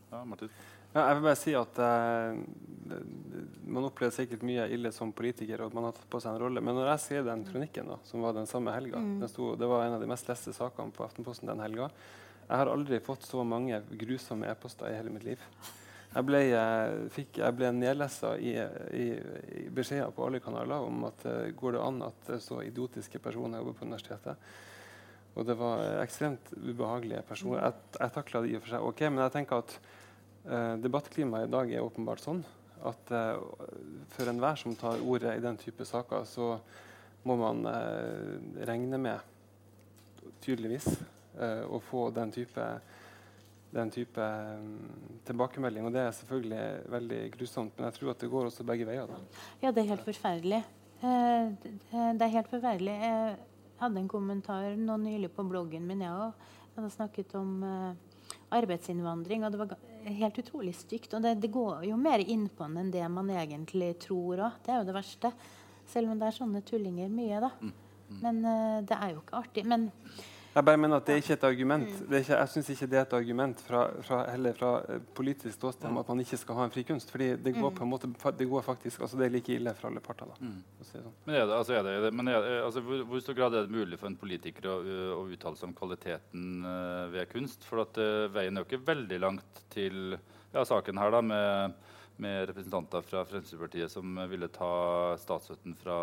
[0.10, 0.52] Ja, Martin?
[0.90, 2.38] Ja, jeg vil bare si at eh,
[3.70, 6.64] Man opplever sikkert mye ille som politiker, og man har tatt på seg en rolle.
[6.66, 9.20] Men når jeg ser den kronikken, da, som var den samme helga mm.
[9.30, 11.92] Det var en av de mest leste sakene på Aftenposten den helga.
[12.48, 15.44] Jeg har aldri fått så mange grusomme e-poster i hele mitt liv.
[16.10, 18.56] Jeg ble, eh, fikk, jeg ble nedlessa i,
[18.98, 23.22] i, i, beskjeder på alle kanaler om at uh, går det an at så idiotiske
[23.22, 24.48] personer jobber på universitetet.
[25.38, 27.62] Og det var ekstremt ubehagelige personer.
[27.62, 29.76] Jeg, jeg takla det i og for seg ok, men jeg tenker at
[30.50, 32.42] uh, debattklimaet i dag er åpenbart sånn
[32.90, 33.38] at uh,
[34.16, 36.56] for enhver som tar ordet i den type saker, så
[37.28, 37.68] må man
[38.64, 39.20] regne med,
[40.40, 40.88] tydeligvis,
[41.68, 42.64] å få den type
[43.74, 44.74] den type um,
[45.28, 45.86] tilbakemelding.
[45.86, 49.10] Og det er selvfølgelig veldig grusomt, men jeg tror at det går også begge veier.
[49.10, 49.42] Da.
[49.62, 50.64] Ja, det er helt forferdelig.
[51.00, 51.52] Eh,
[51.94, 52.96] det er helt forferdelig.
[53.04, 53.36] Jeg
[53.80, 56.48] hadde en kommentar nå nylig på bloggen min, jeg òg.
[56.70, 59.78] Jeg hadde snakket om uh, arbeidsinnvandring, og det var
[60.20, 61.14] helt utrolig stygt.
[61.16, 64.60] Og det, det går jo mer innpå den enn det man egentlig tror òg.
[64.66, 65.32] Det er jo det verste.
[65.90, 67.54] Selv om det er sånne tullinger mye, da.
[67.60, 67.72] Mm,
[68.10, 68.20] mm.
[68.26, 69.66] Men uh, det er jo ikke artig.
[69.70, 69.90] Men
[70.56, 71.90] jeg bare mener at det er ikke et argument.
[71.90, 72.14] Mm.
[72.20, 75.90] Ikke, jeg syns ikke det er et argument fra, fra, heller fra eh, politisk ståsted
[75.92, 77.12] om at man ikke skal ha en frikunst.
[77.12, 77.76] fordi det går mm.
[77.78, 80.32] på en måte, det går faktisk, altså det er like ille for alle parter.
[80.32, 80.40] da.
[80.42, 80.88] Mm.
[80.90, 81.12] Sånn.
[81.26, 84.10] Men, det, altså det, men det, altså hvor, hvor, stor grad er det mulig for
[84.10, 84.80] en politiker å,
[85.20, 86.66] å uttale seg om kvaliteten
[87.14, 87.68] ved kunst?
[87.70, 91.78] For at uh, veien er jo ikke veldig langt til ja, saken her da, med
[92.20, 94.72] med representanter fra Fremskrittspartiet som ville ta
[95.20, 95.98] statsstøtten fra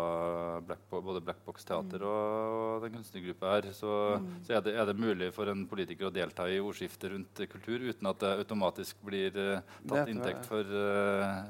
[0.65, 2.07] Black, både Black Box Teater mm.
[2.09, 3.69] og den kunstnergruppa her.
[3.77, 3.93] Så,
[4.23, 4.27] mm.
[4.47, 7.85] så er, det, er, det, mulig for en politiker å delta i ordskiftet rundt kultur
[7.85, 11.45] uten at det automatisk blir uh, tatt inntekt for uh,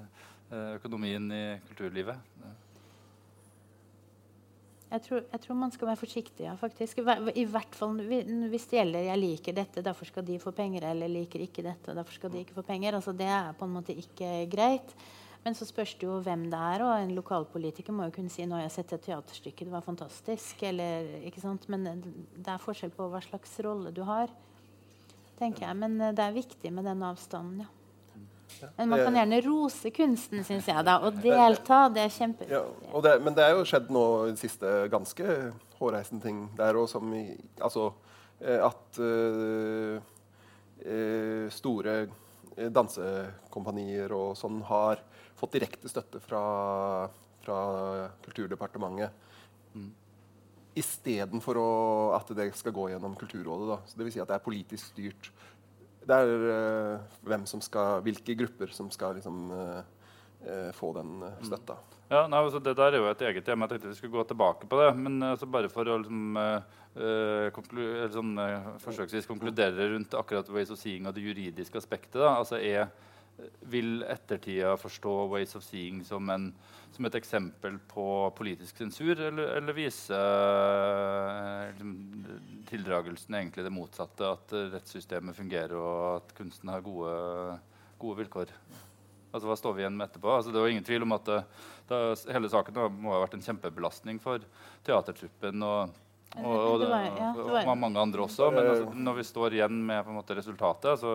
[0.75, 2.19] økonomien i kulturlivet?
[4.87, 6.43] Jeg tror, jeg tror, man skal være forsiktig.
[6.45, 7.01] Ja, faktisk.
[7.35, 11.07] I hvert fall hvis det gjelder 'jeg liker dette, derfor skal de få penger', eller
[11.07, 12.95] 'liker ikke dette, derfor skal de ikke få penger'.
[12.95, 14.95] Altså, det er på en måte ikke greit.
[15.43, 16.83] Men så spørs det jo hvem det er.
[16.83, 19.81] Og en lokalpolitiker må jo kunne si 'nå har jeg sett et teaterstykke, det var
[19.81, 20.63] fantastisk'.
[20.63, 21.67] Eller, ikke sant?
[21.69, 24.29] Men det er forskjell på hva slags rolle du har.
[25.37, 25.75] tenker jeg.
[25.75, 27.59] Men det er viktig med den avstanden.
[27.59, 27.76] ja.
[28.77, 31.79] Men man kan gjerne rose kunsten, syns jeg, da, og delta.
[31.93, 32.57] Det er kjempeviktig.
[32.57, 35.25] Ja, men det er jo skjedd nå i det siste ganske
[35.77, 37.25] hårreisende ting der òg, som i
[37.61, 37.91] Altså
[38.41, 39.99] eh, at uh,
[41.53, 41.99] store
[42.57, 45.01] dansekompanier og sånn har
[45.37, 46.41] fått direkte støtte fra,
[47.43, 47.57] fra
[48.25, 49.25] Kulturdepartementet
[49.77, 49.93] Mm.
[50.77, 51.57] Istedenfor
[52.15, 53.69] at det skal gå gjennom Kulturrådet.
[53.71, 53.77] Da.
[53.85, 55.31] Så det vil si at det er politisk styrt.
[56.07, 59.81] Det er uh, hvem som skal, hvilke grupper som skal liksom, uh,
[60.47, 61.77] uh, få den støtta.
[62.07, 63.67] Ja, nei, altså, Det der er jo et eget tema.
[63.67, 64.91] Jeg tenkte vi skulle gå tilbake på det.
[64.95, 66.39] Men altså, bare for å liksom,
[67.53, 68.31] konklu sånn,
[68.81, 72.15] forsøksvis konkludere rundt akkurat Ways of Seeing og det juridiske aspektet.
[72.15, 72.31] Da.
[72.39, 72.87] Altså, er
[73.69, 76.49] vil ettertida forstå Ways of Seeing som, en,
[76.95, 78.07] som et eksempel på
[78.37, 80.17] politisk sensur, eller, eller viser
[81.69, 81.83] eh,
[82.71, 84.33] tildragelsen egentlig det motsatte?
[84.37, 87.13] At rettssystemet fungerer, og at kunsten har gode,
[88.01, 88.55] gode vilkår?
[89.31, 90.33] Altså, Hva står vi igjen med etterpå?
[90.33, 91.39] Altså, det var ingen tvil om at det,
[91.91, 92.01] det,
[92.33, 94.43] hele saken må ha vært en kjempebelastning for
[94.87, 95.63] teatertruppen.
[95.63, 96.03] og
[96.35, 98.49] og, og, og, og, mange andre også.
[98.51, 101.13] Men altså, når vi står igjen med måte, resultatet, så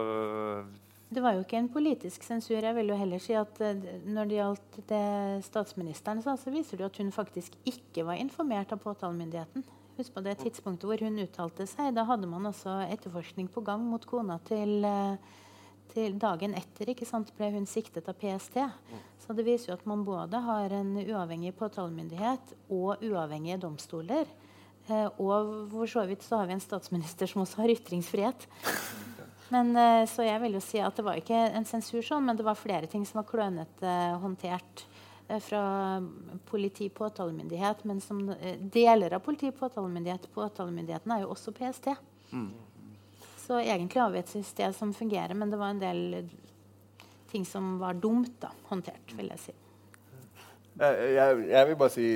[1.12, 2.60] det var jo ikke en politisk sensur.
[2.62, 5.04] Jeg vil jo heller si at eh, Når det gjaldt det
[5.46, 9.64] statsministeren sa, så viser det at hun faktisk ikke var informert av påtalemyndigheten.
[9.98, 11.92] Husk på det tidspunktet hvor hun uttalte seg.
[11.96, 15.16] Da hadde man også etterforskning på gang mot kona til, eh,
[15.92, 18.62] til dagen etter ikke sant, ble hun siktet av PST.
[19.22, 24.24] Så det viser jo at man både har en uavhengig påtalemyndighet og uavhengige domstoler.
[24.88, 28.48] Eh, og for så vidt så har vi en statsminister som også har ytringsfrihet.
[29.52, 32.38] Men, eh, så jeg vil jo si at det var ikke en sensur sånn, men
[32.38, 34.84] det var flere ting som var klønete uh, håndtert
[35.28, 35.64] uh, fra
[36.48, 37.82] politi, påtalemyndighet.
[37.88, 38.22] Men som
[38.72, 41.90] deler av politi, påtalemyndighet, påtalemyndigheten er jo også PST.
[42.32, 42.46] Mm.
[43.42, 46.30] Så egentlig har vi et system som fungerer, men det var en del
[47.28, 49.54] ting som var dumt da, håndtert, vil jeg si.
[50.80, 52.06] Jeg, jeg vil bare si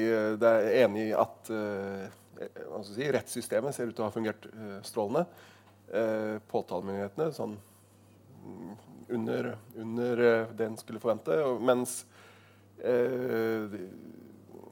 [0.40, 1.50] det er enig i at
[2.86, 4.48] si, rettssystemet ser ut til å ha fungert
[4.86, 5.26] strålende
[5.92, 8.74] eh, påtalemyndighetene sånn mm,
[9.16, 11.36] under, under eh, det en skulle forvente.
[11.62, 12.00] Mens
[12.82, 13.78] eh,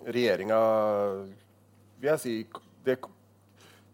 [0.04, 0.58] regjeringa
[2.00, 2.34] Vil jeg si
[2.84, 2.98] det,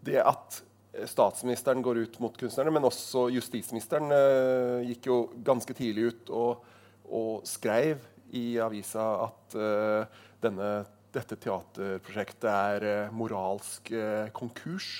[0.02, 0.62] det, at
[1.06, 6.64] statsministeren går ut mot kunstnerne, men også justisministeren eh, gikk jo ganske tidlig ut og,
[7.06, 8.02] og skrev
[8.34, 10.70] i avisa at eh, denne,
[11.14, 13.92] dette teaterprosjektet er eh, moralsk
[14.36, 14.90] konkurs.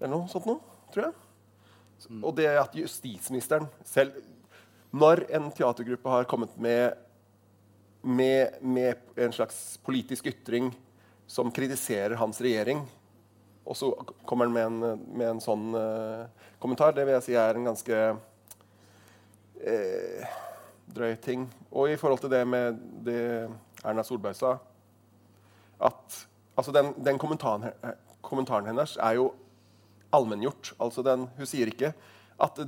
[0.00, 0.60] Eller noe sånt noe,
[0.92, 1.25] tror jeg.
[2.22, 4.12] Og det at justisministeren selv
[4.96, 6.94] Når en teatergruppe har kommet med,
[8.02, 10.70] med, med en slags politisk ytring
[11.26, 12.84] som kritiserer hans regjering,
[13.66, 13.90] og så
[14.24, 16.30] kommer han med en, med en sånn uh,
[16.62, 17.98] kommentar, det vil jeg si er en ganske
[19.66, 20.36] uh,
[20.96, 21.48] drøy ting.
[21.74, 23.20] Og i forhold til det med det
[23.82, 24.54] Erna Solberg sa
[25.76, 26.20] at
[26.56, 27.68] altså den, den kommentaren,
[28.24, 29.26] kommentaren hennes er jo
[30.14, 30.74] allmenngjort.
[30.82, 31.94] Altså den, hun sier ikke
[32.42, 32.60] at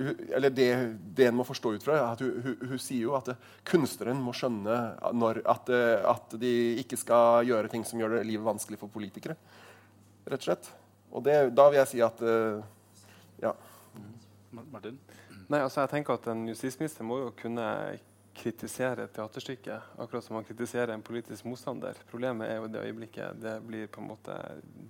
[0.00, 0.66] eller det,
[1.12, 3.34] det en må forstå ut fra, at hun, hun, hun sier jo at
[3.68, 4.76] kunstneren må skjønne
[5.12, 5.68] når, at,
[6.08, 9.36] at, de ikke skal gjøre ting som gjør det livet vanskelig for politikere.
[10.24, 10.70] Rett og slett.
[11.12, 12.24] Og det, da vil jeg si at
[13.40, 13.52] Ja.
[14.50, 14.96] Martin?
[15.50, 17.66] Nei, altså jeg tenker at En justisminister må jo kunne
[18.34, 21.94] kritisere teaterstykket, akkurat som man kritiserer en politisk motstander.
[22.10, 24.34] Problemet er jo det øyeblikket det blir på en måte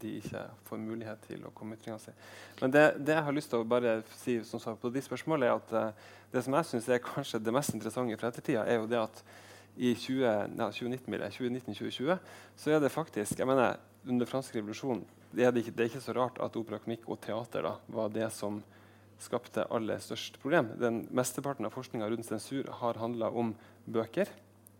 [0.00, 2.12] de ikke får mulighet til å komme ytringa si.
[2.60, 5.46] Men det, det, jeg har lyst til å bare si som svar på de spørsmålene,
[5.50, 5.78] er at uh,
[6.32, 9.16] det som jeg syns er kanskje det mest interessante fra ettertida, er jo det at
[9.80, 12.18] i 2019-2020
[12.58, 13.68] så er det faktisk jeg mener,
[14.08, 17.20] Under fransk revolusjon det er ikke, det er ikke så rart at opera, komikk og
[17.22, 18.62] teater da, var det som
[19.20, 20.72] skapte aller størst problem.
[20.80, 23.52] Den Mesteparten av forskninga rundt sensur har handla om
[23.84, 24.30] bøker.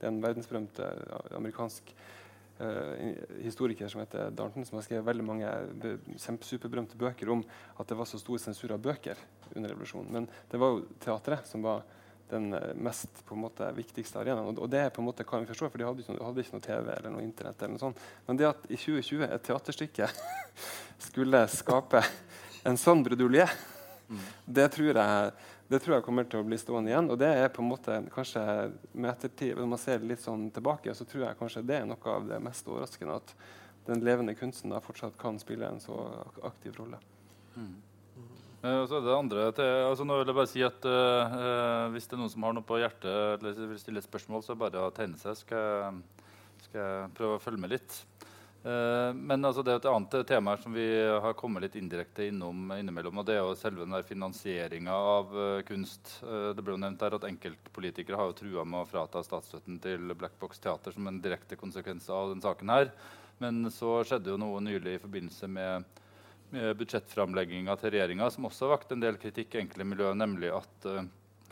[0.01, 1.93] Det er en verdensberømt uh, amerikansk
[2.63, 2.95] uh,
[3.45, 5.53] historiker som heter Darnton, som har skrevet veldig mange
[6.47, 7.45] superberømte bøker om
[7.77, 9.21] at det var så stor sensur av bøker
[9.55, 10.13] under revolusjonen.
[10.15, 11.85] Men det var jo teatret som var
[12.31, 14.55] den eh, mest på en måte, viktigste arenaen.
[14.55, 16.45] Og, det er på en måte hva vi forstår, for de hadde ikke, noe, hadde
[16.45, 17.63] ikke noe TV eller noe Internett.
[17.63, 18.05] eller noe sånt.
[18.29, 20.09] Men det at i 2020 et teaterstykke
[21.11, 22.05] skulle skape
[22.69, 23.49] en sånn brudulje
[24.45, 25.33] det, tror jeg,
[25.69, 27.11] det, tror jeg, kommer til å bli stående igjen.
[27.13, 28.43] Og det er på en måte kanskje
[28.93, 32.17] med ettertid, Når man ser litt sånn tilbake, så tror jeg kanskje det er noe
[32.17, 33.21] av det mest overraskende.
[33.21, 33.35] At
[33.87, 35.97] den levende kunsten da fortsatt kan spille en så
[36.47, 36.99] aktiv rolle.
[37.57, 37.77] Mm.
[38.61, 39.47] Uh, så det andre
[39.89, 42.67] altså nå vil jeg bare si at uh, Hvis det er noen som har noe
[42.69, 45.39] på hjertet eller vil stille et spørsmål, så bare å tegne seg.
[45.41, 46.03] Skal,
[46.67, 48.03] skal jeg prøve å følge med litt.
[48.61, 50.85] Uh, men altså, det er et annet tema som vi
[51.25, 53.23] har kommet litt indirekte innom innimellom.
[53.23, 56.19] og Det er jo selve den finansieringa av uh, kunst.
[56.21, 59.81] Uh, det ble jo nevnt her at Enkeltpolitikere har jo trua med å frata statsstøtten
[59.81, 62.93] til Black Box Teater som en direkte konsekvens av den saken her.
[63.41, 66.05] Men så skjedde jo noe nylig i forbindelse med,
[66.53, 70.53] med budsjettframlegginga til regjeringa som også har vakt en del kritikk i enkelte miljøer, nemlig
[70.59, 71.07] at Eh,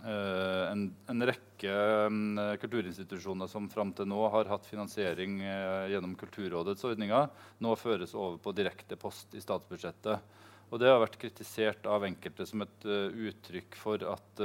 [0.07, 1.72] en, en, rekke
[2.07, 7.26] um, kulturinstitusjoner som fram til nå har hatt finansiering uh, gjennom Kulturrådets ordninger,
[7.59, 10.36] nå føres over på direkte post i statsbudsjettet.
[10.68, 14.42] Og Det har vært kritisert av enkelte som et uh, uttrykk for at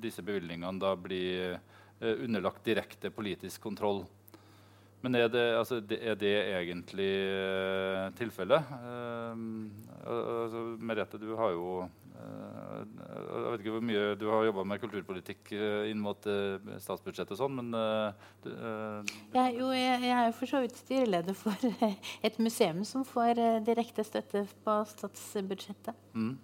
[0.00, 1.58] disse bevilgningene da blir
[2.00, 4.02] underlagt direkte politisk kontroll.
[5.04, 7.10] Men er det, altså, er det egentlig
[8.16, 8.70] tilfellet?
[10.00, 11.84] Altså, Merete, du har jo
[12.14, 17.34] jeg vet ikke hvor mye du har jobba med kulturpolitikk eh, inn mot uh, statsbudsjettet
[17.34, 17.74] og sånn, men
[18.44, 18.52] du, du,
[19.34, 21.68] ja, jo, jeg, jeg, er jo for så vidt styreleder for
[22.28, 25.98] et museum som får direkte støtte på statsbudsjettet.
[26.14, 26.34] Mm.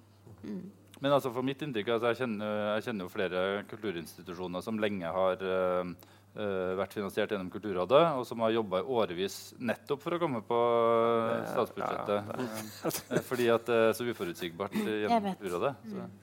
[0.43, 0.63] Mm.
[1.01, 5.19] Men altså for mitt inntrykk, altså jeg, kjenner, jeg, kjenner, jo flere kulturinstitusjoner som lenge
[5.19, 5.95] har Uh,
[6.31, 10.57] vært finansiert gjennom Kulturrådet, og som har jobba i årevis nettopp for å komme på
[10.57, 12.29] uh, statsbudsjettet.
[12.31, 15.73] Ja, uh, fordi at det er så uforutsigbart gjennom Kulturrådet.
[15.91, 16.05] Så.
[16.05, 16.19] Mm.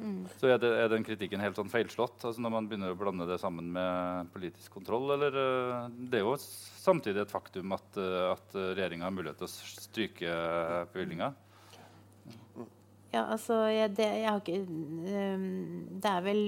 [0.00, 0.20] Mm.
[0.40, 3.26] Så er, det, er, den kritikken helt sånn feilslått altså når man begynner å blande
[3.28, 5.10] det sammen med politisk kontroll?
[5.12, 5.36] Eller
[5.92, 10.38] det er jo samtidig et faktum at, at regjeringa har mulighet til å stryke
[10.94, 11.34] bevilgninga?
[13.10, 15.46] Ja, altså jeg, det, jeg har ikke um,
[15.98, 16.42] Det er vel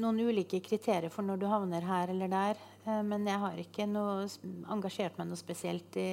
[0.00, 2.60] noen ulike kriterier for når du havner her eller der.
[2.86, 4.26] Uh, men jeg har ikke noe,
[4.72, 6.10] engasjert meg noe spesielt i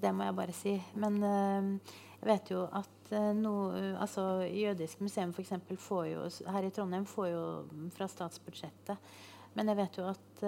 [0.00, 0.76] det, må jeg bare si.
[1.02, 7.08] Men jeg vet jo at noe, altså Jødisk museum for eksempel, jo, her i Trondheim
[7.10, 7.42] får jo
[7.96, 9.10] fra statsbudsjettet.
[9.58, 10.44] Men jeg vet jo at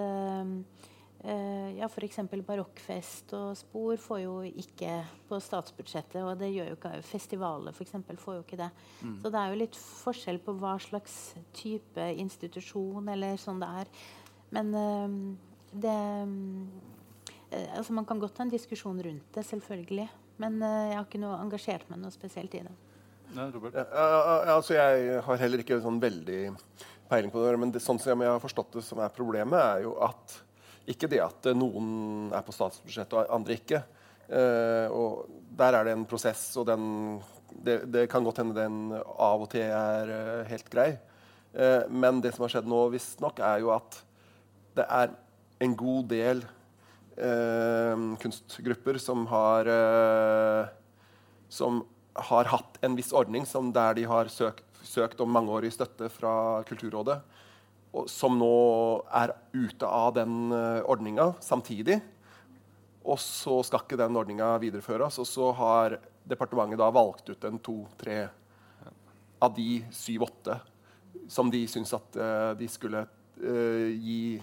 [1.23, 2.19] ja, f.eks.
[2.43, 4.97] Barokkfest og Spor får jo ikke
[5.29, 6.19] på statsbudsjettet.
[6.23, 7.95] Og det gjør jo ikke festivaler f.eks.
[8.19, 8.69] får jo ikke det.
[9.01, 9.13] Mm.
[9.21, 11.17] Så det er jo litt forskjell på hva slags
[11.55, 13.93] type institusjon eller sånn det er.
[14.53, 15.21] Men uh,
[15.71, 15.99] det
[17.53, 20.07] Altså Man kan godt ha en diskusjon rundt det, selvfølgelig.
[20.41, 22.71] Men jeg har ikke noe engasjert meg noe spesielt i det.
[23.33, 23.77] Nei, Robert?
[23.77, 26.39] Ja, altså jeg har heller ikke sånn veldig
[27.09, 27.53] peiling på det.
[27.61, 30.37] Men det, sånn som jeg har forstått det som er problemet, er jo at
[30.89, 33.83] ikke det at noen er på statsbudsjettet og andre ikke.
[34.27, 36.85] Uh, og Der er det en prosess, og den,
[37.53, 40.93] det, det, kan godt hende den av og til er uh, helt grei.
[41.93, 43.99] Men det som har skjedd nå, visstnok, er jo at
[44.73, 45.11] det er
[45.61, 46.43] en god del
[47.17, 50.67] eh, kunstgrupper som har, eh,
[51.49, 51.83] som
[52.29, 57.21] har hatt en viss ordning der de har søkt, søkt om mangeårig støtte fra Kulturrådet,
[58.09, 58.53] som nå
[59.13, 61.99] er ute av den uh, ordninga samtidig.
[63.03, 65.19] Og så skal ikke den ordninga videreføres.
[65.21, 65.97] Og så har
[66.29, 68.23] departementet da valgt ut en to-tre
[69.43, 70.55] av de syv-åtte
[71.29, 74.39] som de syns at uh, de skulle uh, gi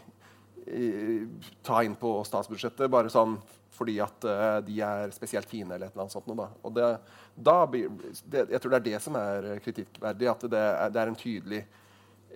[1.65, 3.33] ta inn på statsbudsjettet bare sånn
[3.75, 4.27] fordi at
[4.67, 5.73] de er spesielt fine.
[5.73, 6.29] eller et eller annet sånt.
[6.37, 6.47] Da.
[6.69, 6.89] Og det,
[7.35, 7.89] da blir,
[8.29, 10.29] det, jeg tror det er det som er kritikkverdig.
[10.29, 11.63] At det er, det er en tydelig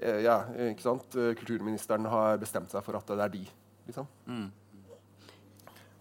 [0.03, 0.41] ja,
[0.71, 1.17] ikke sant?
[1.39, 3.43] Kulturministeren har bestemt seg for at det er de.
[3.89, 4.09] Liksom.
[4.27, 4.47] Mm.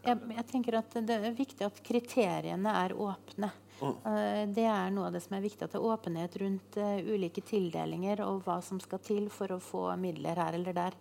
[0.03, 3.51] Jeg, jeg, tenker at Det er viktig at kriteriene er åpne.
[3.79, 3.95] Mm.
[4.03, 5.63] Uh, det er noe av det som er viktig.
[5.67, 9.89] At det er åpenhet rundt ulike tildelinger og hva som skal til for å få
[10.01, 10.97] midler her eller der.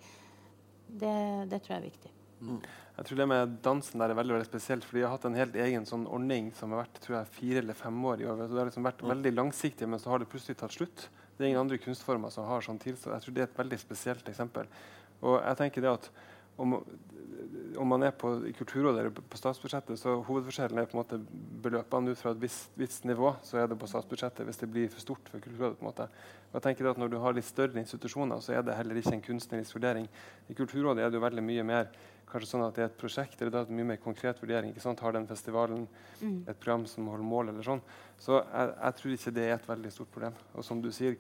[0.87, 1.17] Det,
[1.49, 2.13] det tror jeg er viktig.
[2.43, 2.63] Mm.
[2.93, 4.85] Jeg tror det med dansen der er veldig, veldig spesielt.
[4.85, 7.63] fordi jeg har hatt en helt egen sånn ordning som har vært tror jeg, fire
[7.63, 8.43] eller fem år i år.
[8.43, 9.13] Så det har liksom vært mm.
[9.15, 11.07] veldig langsiktig, men så har det plutselig tatt slutt.
[11.43, 13.17] Det er ingen andre kunstformer som har sånn tilstand.
[13.17, 14.69] Jeg tror det er et veldig spesielt eksempel.
[15.27, 16.05] Og jeg tenker det at
[16.63, 16.77] om,
[17.83, 18.31] om man er på
[18.61, 21.19] Kulturrådet eller på statsbudsjettet, så hovedforskjellen er på en måte
[21.65, 23.33] beløpene ut fra et visst, visst, nivå.
[23.43, 25.81] Så er det på statsbudsjettet hvis det blir for stort for Kulturrådet.
[25.81, 26.07] på en måte.
[26.53, 29.03] Og jeg tenker det at Når du har litt større institusjoner, så er det heller
[29.03, 30.07] ikke en kunstnerisk vurdering.
[30.47, 31.91] I Kulturrådet er det jo veldig mye mer
[32.33, 34.73] kanskje sånn at det er et prosjekt eller det er et mye mer konkret vurdering.
[34.73, 35.03] ikke sant?
[35.05, 35.85] Har den festivalen
[36.21, 36.39] mm.
[36.49, 37.83] et program som holder mål, eller sånn.
[38.23, 40.41] Så jeg, jeg, tror ikke det er et veldig stort problem.
[40.55, 41.17] Og som du sier,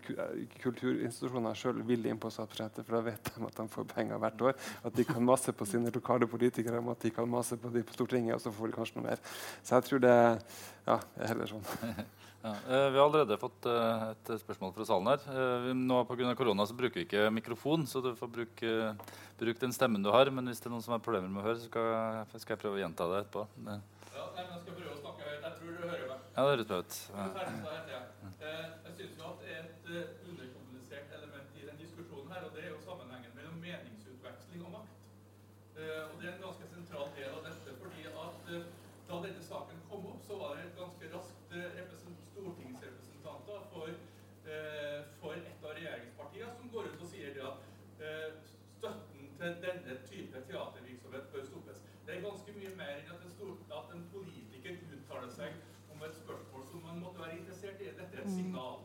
[0.62, 4.46] kulturinstitusjoner sjøl vil inn på statsbudsjettet, for da vet de at de får penger hvert
[4.48, 4.58] år.
[4.86, 7.84] At de kan mase på sine lokale politikere om at de kan mase på de
[7.86, 9.24] på Stortinget, og så får de kanskje noe mer.
[9.62, 11.66] Så jeg tror det ja, er heller sånn.
[12.44, 15.26] Ja, eh, vi har allerede fått eh, et spørsmål fra salen her.
[15.30, 16.32] Eh, nå Pga.
[16.34, 18.72] korona så bruker vi ikke mikrofon, så du får bruke,
[19.38, 20.30] bruke, den stemmen du har.
[20.30, 22.62] Men hvis det er noen som har problemer med å høre, så skal, skal jeg
[22.64, 23.44] prøve å gjenta det etterpå.
[23.62, 23.76] Ja,
[24.34, 25.46] nei, men jeg skal prøve å snakke høyt.
[25.46, 26.26] Jeg tror du hører meg.
[26.34, 26.98] Ja, det høres bra ut.
[27.14, 27.28] Ja.
[28.88, 29.94] Jeg synes jo at et
[30.26, 34.98] underkommunisert element i den diskusjonen her, og det er jo sammenhengen mellom meningsutveksling og makt.
[35.78, 38.52] Og det er en ganske sentral del av dette, fordi at
[39.06, 42.02] da denne saken kom opp, så var det et ganske raskt representant
[44.52, 48.32] Eh, for et av regjeringspartiene som går ut og sier det at eh,
[48.76, 51.78] støtten til denne type teatervirksomhet bør stoppes.
[52.06, 55.56] Det er ganske mye mer enn at en, stor, at en politiker uttaler seg
[55.94, 57.92] om et spørsmål som man måtte være interessert i.
[58.00, 58.36] Dette er et mm.
[58.40, 58.82] signal.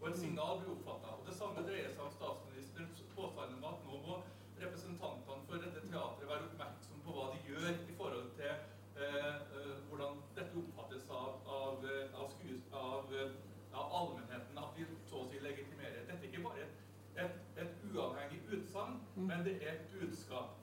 [0.00, 1.14] og et signal blir oppfatta.
[1.28, 4.20] Det samme dreier seg om statsministerens påstand om at nå må
[4.60, 9.76] representantene for dette teatret være oppmerksom på hva de gjør i forhold til eh, eh,
[9.88, 13.38] hvordan dette oppfattes av, av, eh, av, skues, av, eh,
[13.72, 16.04] av allmennheten, at vi så å si legitimerer.
[16.06, 16.80] Dette er ikke bare et,
[17.24, 20.56] et, et uavhengig utsagn, men det er et budskap.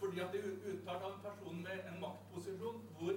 [0.00, 3.16] Fordi at det er uttalt av en person med en maktposisjon hvor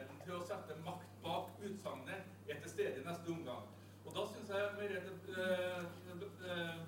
[0.00, 3.66] muligheten til å sette makt bak utsagnet er til stede i neste omgang.
[4.06, 6.78] Og da syns jeg Merete eh, eh,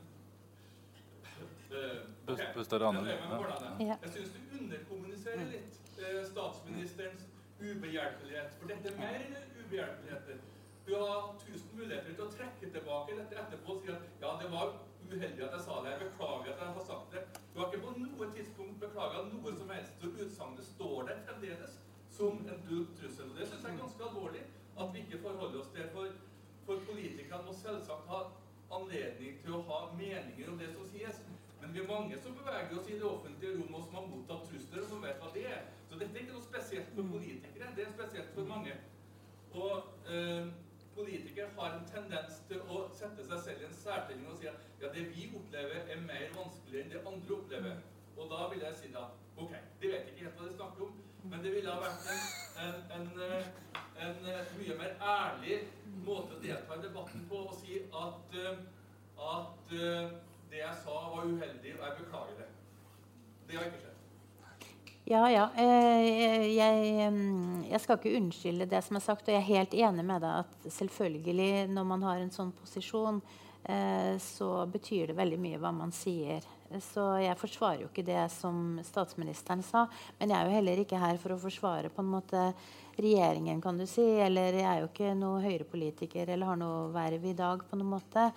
[1.72, 1.98] eh,
[3.82, 7.28] jeg syns du underkommuniserer litt eh, statsministerens
[7.60, 8.56] ubehjelpelighet.
[8.58, 10.40] For dette er mer enn ubehjelpeligheter.
[10.86, 14.48] Du har tusen muligheter til å trekke tilbake dette etterpå og si at ja, det
[14.50, 14.74] var
[15.12, 15.92] uheldig at jeg sa det.
[15.92, 17.22] Jeg beklager at jeg har sagt det.
[17.52, 19.94] Du har ikke på noe tidspunkt beklaga noe som helst.
[20.00, 21.78] Så utsagnet står der fremdeles
[22.22, 22.60] som en
[22.98, 23.30] trussel.
[23.30, 24.42] Og det syns jeg er ganske alvorlig
[24.80, 25.88] at vi ikke forholder oss til.
[25.94, 26.06] For,
[26.66, 28.20] for politikerne må selvsagt ha
[28.78, 31.18] anledning til å ha meninger om det som sies.
[31.60, 34.48] Men vi er mange som beveger oss i det offentlige rom og som har mottatt
[34.50, 35.60] trusler, og som vet hva det er.
[35.90, 38.74] Så dette er ikke noe spesielt for politikere, det er spesielt for mange.
[39.52, 40.48] Og eh,
[40.96, 44.66] politikere har en tendens til å sette seg selv i en særstilling og si at
[44.82, 47.82] ja, det vi opplever, er mer vanskelig enn det andre opplever.
[48.16, 49.06] Og da vil jeg si da
[49.42, 52.22] OK, de vet ikke helt hva de snakker om, men det ville ha vært en,
[52.64, 53.46] en, en, eh,
[54.06, 55.58] en eh, mye mer ærlig
[56.02, 58.62] måte å delta i debatten på og si at, eh,
[59.22, 62.48] at det jeg sa, var uheldig, og jeg beklager det.
[63.48, 63.88] Det har ikke skjedd.
[65.08, 65.46] Ja, ja.
[65.58, 70.04] Jeg, mm, jeg skal ikke unnskylde det som er sagt, og jeg er helt enig
[70.06, 73.18] med deg at selvfølgelig, når man har en sånn posisjon,
[74.22, 76.46] så betyr det veldig mye hva man sier.
[76.80, 79.84] Så jeg forsvarer jo ikke det som statsministeren sa,
[80.18, 82.46] men jeg er jo heller ikke her for å forsvare på en måte
[82.96, 84.04] regjeringen, kan du si.
[84.22, 87.94] Eller jeg er jo ikke noe høyrepolitiker eller har noe verv i dag på noen
[87.98, 88.28] måte.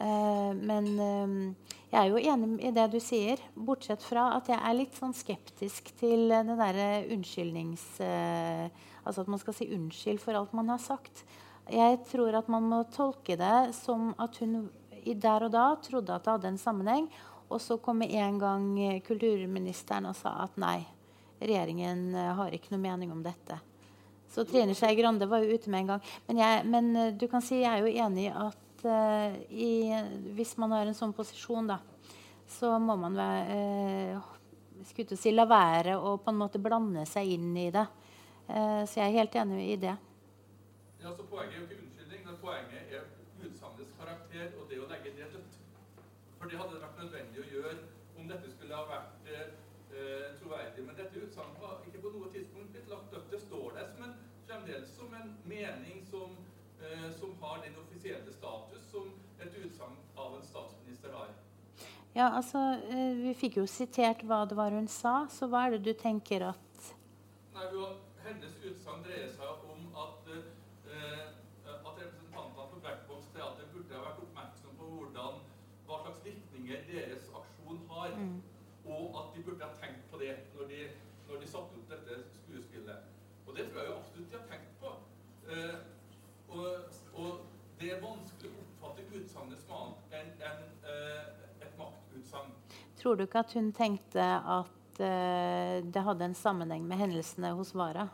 [0.00, 4.56] Eh, men eh, jeg er jo enig i det du sier, bortsett fra at jeg
[4.58, 7.86] er litt sånn skeptisk til det derre unnskyldnings...
[8.04, 11.24] eh, altså at man skal si unnskyld for alt man har sagt.
[11.70, 14.70] Jeg tror at man må tolke det som at hun
[15.02, 17.08] der og da trodde at det hadde en sammenheng,
[17.52, 20.80] og så kom en gang eh, kulturministeren og sa at nei,
[21.42, 23.60] regjeringen eh, har ikke noe mening om dette.
[24.32, 26.04] Så Trine Skei Grande var jo ute med en gang.
[26.26, 29.92] Men, jeg, men eh, du kan si jeg er jo enig at uh, i,
[30.32, 31.76] hvis man har en sånn posisjon, da,
[32.48, 34.16] så må man eh,
[34.88, 37.84] skulle si, la være å på en måte blande seg inn i det.
[38.48, 39.94] Uh, så jeg er helt enig i det.
[41.02, 43.04] Ja, så Poenget er jo ikke unnskyldning, men poenget er
[43.42, 45.60] utsagnets karakter og det å legge det dødt.
[46.38, 47.31] For det hadde vært nødvendig
[48.72, 49.48] å gjøre om dette skulle ha vært eh,
[49.92, 50.84] eh, troverdig.
[50.86, 53.30] Men dette utsagnet var ikke på noe tidspunkt blitt lagt dødt.
[53.30, 54.14] Det står der som en,
[54.46, 56.36] fremdeles som en mening som,
[56.80, 61.34] eh, som har den offisielle status som et utsagn av en statsminister har.
[62.14, 62.58] Ja, altså,
[62.88, 65.92] eh, Vi fikk jo sitert hva det var hun sa, så hva er det du
[65.92, 66.58] tenker at
[67.54, 67.84] Nei, vi
[68.22, 71.26] Hennes utsagn dreier seg om at, eh,
[71.68, 75.40] at representantene for Black Box Teater burde ha vært oppmerksom på hvordan,
[75.86, 78.14] hva slags virkninger deres aksjon har.
[78.84, 80.80] Og at de burde ha tenkt på det når de,
[81.28, 82.98] når de satte opp dette skuespillet.
[83.46, 84.90] Og det tror jeg jo absolutt de har tenkt på.
[85.52, 85.76] Eh,
[86.48, 86.68] og,
[87.14, 87.30] og
[87.92, 92.52] det er vanskelig å oppfatte utsagnet som annet enn en, eh, et maktutsagn.
[92.96, 97.74] Tror du ikke at hun tenkte at eh, det hadde en sammenheng med hendelsene hos
[97.76, 98.06] Vara?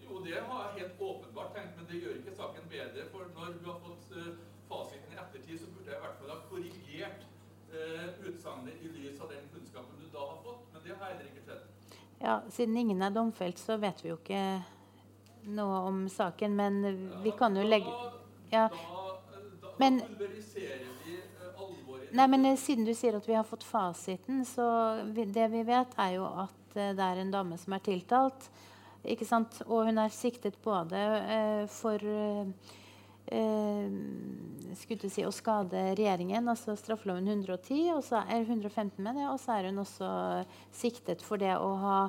[0.00, 3.04] Jo, det har jeg helt åpenbart tenkt, men det gjør ikke saken bedre.
[3.12, 4.30] For når du har fått eh,
[4.70, 7.26] fasiten i ettertid, så burde jeg i hvert fall ha korrigert
[7.74, 10.64] uh, utsagnet i lys av den kunnskapen du da har fått.
[10.72, 11.92] Men det har heller ikke sett.
[12.22, 14.62] Ja, Siden ingen er domfelt, så vet vi jo ikke
[15.50, 16.56] noe om saken.
[16.56, 16.80] Men
[17.26, 17.92] vi kan jo legge
[18.50, 18.68] Ja.
[19.80, 20.80] Men- eh,
[22.12, 24.66] Nei, men eh, Siden du sier at vi har fått fasiten, så
[25.14, 28.48] vi, det vi vet, er jo at eh, det er en dame som er tiltalt.
[29.08, 29.62] Ikke sant?
[29.66, 30.98] Og hun er siktet både
[31.36, 32.44] eh, for eh,
[34.80, 39.38] skulle si, å skade regjeringen, altså straffeloven 110, og så er 115 med det, og
[39.40, 40.10] så er hun også
[40.74, 42.00] siktet for det å ha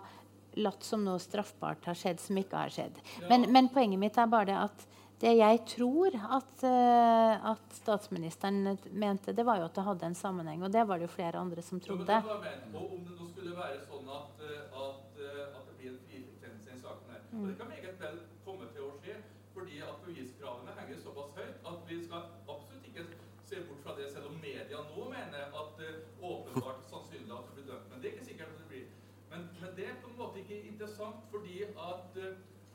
[0.60, 2.98] latt som noe straffbart har skjedd som ikke har skjedd.
[3.30, 4.88] Men, men poenget mitt er bare det at
[5.22, 10.18] det jeg tror at, eh, at statsministeren mente, det var jo at det hadde en
[10.18, 10.64] sammenheng.
[10.66, 12.08] Og det var det jo flere andre som Jo, men trodde.
[12.08, 15.76] det var Og om det nå skulle være sånn at, eh, at, eh, at det
[15.78, 19.16] blir en frifinnelse i saken her Og det kan meget vel komme til å skje,
[19.54, 23.06] fordi at beviskravene henger såpass høyt at vi skal absolutt ikke
[23.46, 25.78] se bort fra det, selv om media nå mener at
[26.22, 27.90] åpenbart sannsynlig at det blir dømt.
[27.92, 28.86] Men det er ikke sikkert at det blir.
[29.30, 32.18] Men, men det er på en måte ikke interessant, fordi at,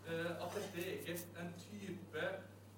[0.06, 2.26] at dette er ikke en type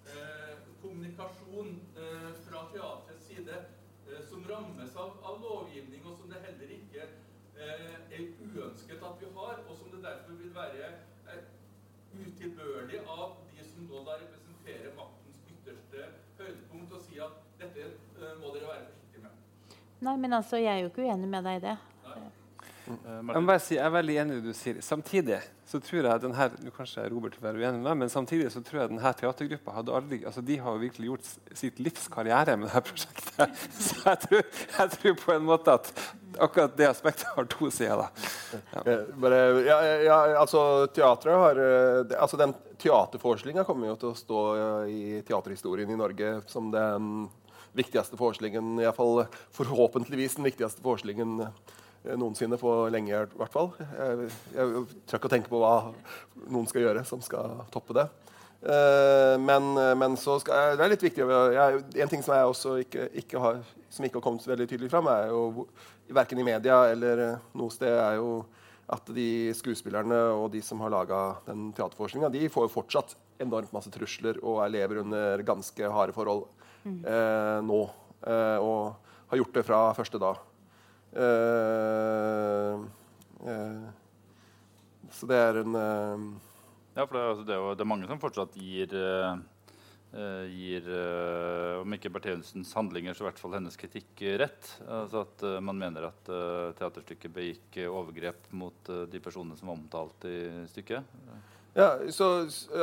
[0.08, 3.56] eh, kommunikasjon eh, fra teatrets side
[4.08, 9.20] eh, som rammes av, av, lovgivning, og som det heller ikke eh, er uønsket at
[9.22, 10.92] vi har, og som det derfor vil være
[11.32, 11.42] eh,
[12.14, 16.08] utilbørlig av de som nå da representerer maktens ytterste
[16.38, 19.76] høydepunkt, å si at dette eh, må dere være forsiktige med.
[20.06, 21.78] Nei, men altså, jeg er jo ikke uenig med deg i det.
[22.89, 24.78] Eh, Jeg må bare si, jeg er veldig enig i det du sier.
[24.84, 28.49] Samtidig så tror jeg denne, nå kanskje Robert vil være uenig med meg, men samtidig
[28.55, 32.07] så tror jeg denne teatergruppa hadde aldri, altså de har jo virkelig gjort sitt livs
[32.12, 33.59] karriere med dette prosjektet.
[33.89, 34.47] Så jeg tror,
[34.78, 35.91] jeg tror på en måte at
[36.41, 38.01] akkurat det aspektet har to sider.
[38.07, 38.30] da.
[38.78, 38.97] Ja.
[39.20, 39.76] Bare, ja,
[40.07, 40.62] ja, altså
[40.97, 45.99] teatret har eh, altså Den teaterforestillinga kommer jo til å stå eh, i teaterhistorien i
[45.99, 47.28] Norge som den
[47.76, 51.76] viktigste forestillingen, iallfall forhåpentligvis den viktigste forestillingen eh,
[52.16, 53.72] noensinne på lenge, i hvert fall.
[53.78, 55.74] Jeg, jeg tør ikke å tenke på hva
[56.48, 58.06] noen skal gjøre som skal toppe det.
[58.62, 62.72] Eh, men, men så skal, det er litt viktig jeg, En ting som jeg også
[62.82, 65.66] ikke, ikke har som ikke har kommet veldig tydelig fram, er jo
[66.14, 68.42] verken i media eller eh, noe sted, er jo
[68.88, 73.72] at de skuespillerne og de som har laga den teaterforestillinga, de får jo fortsatt enormt
[73.74, 76.46] masse trusler og er lever under ganske harde forhold
[76.88, 77.82] eh, nå.
[78.24, 80.40] Eh, og har gjort det fra første dag.
[81.18, 82.74] Eh,
[83.50, 83.86] eh,
[85.10, 86.26] så det er en eh,
[86.94, 88.94] Ja, for det, er- altså, det, er jo, det er mange som fortsatt gir
[90.48, 90.86] gir,
[91.82, 94.70] om ikke Bertheussens handlinger, så i hvert fall hennes kritikk rett.
[94.88, 96.30] Altså at man mener at
[96.78, 100.38] teaterstykket begikk overgrep mot de personene som var omtalt i
[100.72, 101.04] stykket.
[101.78, 102.28] Ja, så,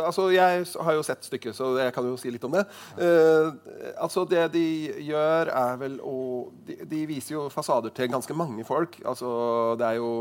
[0.06, 2.64] altså Jeg har jo sett stykket, så jeg kan jo si litt om det.
[2.96, 3.52] Uh,
[4.00, 4.66] altså Det de
[5.10, 6.18] gjør, er vel å
[6.66, 9.02] de, de viser jo fasader til ganske mange folk.
[9.04, 10.14] Altså Det er jo,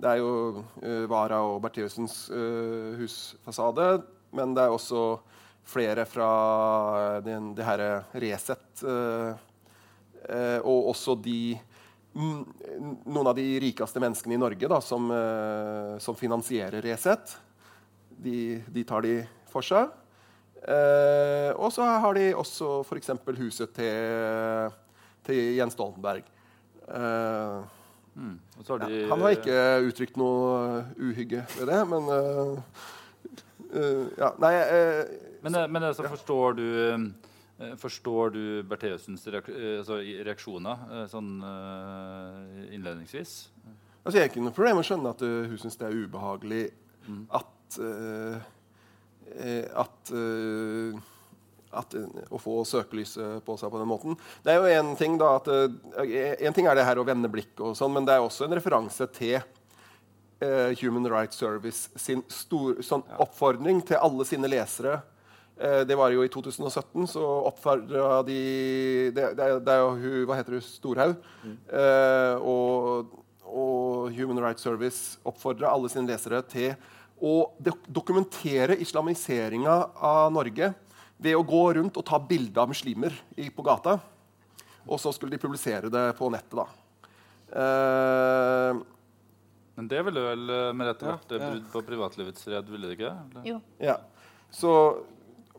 [0.00, 0.32] det er jo
[0.80, 3.92] uh, Vara og Bertheussens uh, husfasade,
[4.32, 5.04] men det er også
[5.70, 8.82] flere fra den, det herre Resett.
[8.82, 9.34] eh,
[10.28, 11.58] eh, og også de
[12.14, 12.40] mm,
[13.06, 17.36] noen av de rikeste menneskene i Norge da, som, eh, som finansierer Resett.
[18.20, 18.36] De,
[18.68, 19.16] de tar de
[19.50, 19.90] for seg.
[20.60, 23.14] Eh, og så har de også f.eks.
[23.40, 24.78] huset til,
[25.26, 26.26] til Jens Stoltenberg.
[26.88, 27.76] Eh,
[28.16, 28.38] Mm.
[28.68, 32.80] Har de, ja, han har ikke uttrykt noe uhygge ved det, men eh,
[33.70, 35.04] eh, Ja, nei eh,
[35.46, 36.66] Men, eh, men altså, forstår du
[37.78, 41.26] Forstår du Bertheussens reak altså, reaksjoner sånn
[42.72, 43.34] innledningsvis?
[44.00, 46.62] Altså, jeg har ikke noe problem med å skjønne at hun syns det er ubehagelig
[47.36, 48.40] at uh,
[49.36, 50.96] eh, At, uh,
[51.76, 51.94] at
[52.30, 54.18] Å få søkelyset på seg på den måten.
[54.42, 57.62] Det er jo én ting da at En ting er det her å vende blikket,
[57.62, 59.40] og sånn, men det er også en referanse til
[60.80, 65.02] Human Rights Service sin stor, sånn oppfordring til alle sine lesere.
[65.60, 68.40] Eh, det var jo i 2017, så oppfordra de
[69.12, 70.64] det, det, er, jo hun Hva heter hun?
[70.64, 71.26] Storhaug.
[71.44, 73.10] Eh, og,
[73.44, 76.72] og Human Rights Service oppfordra alle sine lesere til
[77.20, 77.34] å
[77.86, 80.72] dokumentere islamiseringa av Norge
[81.20, 83.98] ved å gå rundt og ta bilde av muslimer i, på gata.
[84.88, 86.56] Og så skulle de publisere det på nettet.
[86.56, 86.66] da.
[87.50, 88.80] Uh,
[89.76, 91.46] Men det ville vel eh, med rette vært ja, ja.
[91.50, 93.12] brudd på privatlivets fred, ville det ikke?
[93.30, 93.46] Eller?
[93.48, 93.60] Jo.
[93.80, 93.96] ja.
[94.52, 94.72] Så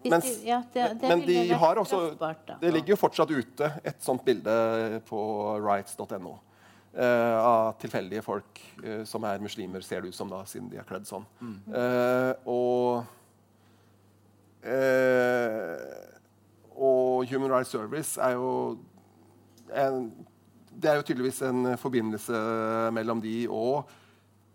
[0.01, 2.34] Mens, de, ja, det, det men de har også da.
[2.62, 4.53] Det ligger jo fortsatt ute et sånt bilde
[5.09, 5.20] på
[5.62, 6.39] rights.no.
[6.93, 10.77] eh, av tilfeldige folk eh, som er muslimer, ser det ut som, da, siden de
[10.81, 11.25] er kledd sånn.
[11.41, 13.03] Eh, og
[16.81, 18.77] Og Human Rights Service er jo
[19.73, 20.11] en,
[20.71, 22.37] Det er jo tydeligvis en forbindelse
[22.93, 23.89] mellom de og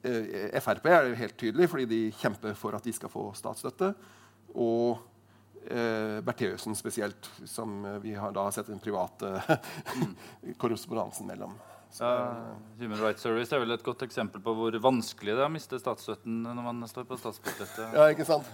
[0.06, 3.92] eh, Frp er det helt tydelig, fordi de kjemper for at de skal få statsstøtte.
[4.54, 4.96] Og
[5.68, 9.34] eh, Bertheussen spesielt, som vi har da sett den private
[10.62, 11.58] korrespondansen mellom.
[11.96, 15.48] Så, Ja, Human Rights Service er vel et godt eksempel på hvor vanskelig det er
[15.48, 17.94] å miste statsstøtten når man står på statsbudsjettet.
[17.96, 18.50] ja, ikke sant?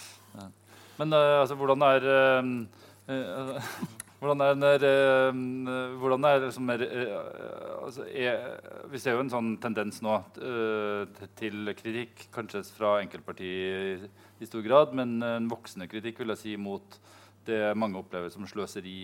[1.00, 3.06] Men uh, altså, hvordan er uh,
[4.20, 4.84] hvordan er,
[5.96, 8.36] hvordan er liksom, altså, er,
[8.92, 10.18] Vi ser jo en sånn tendens nå
[11.40, 14.10] til kritikk, kanskje fra enkeltpartier i,
[14.44, 17.00] i stor grad, men en voksende kritikk vil jeg si mot
[17.48, 18.98] det mange opplever som sløseri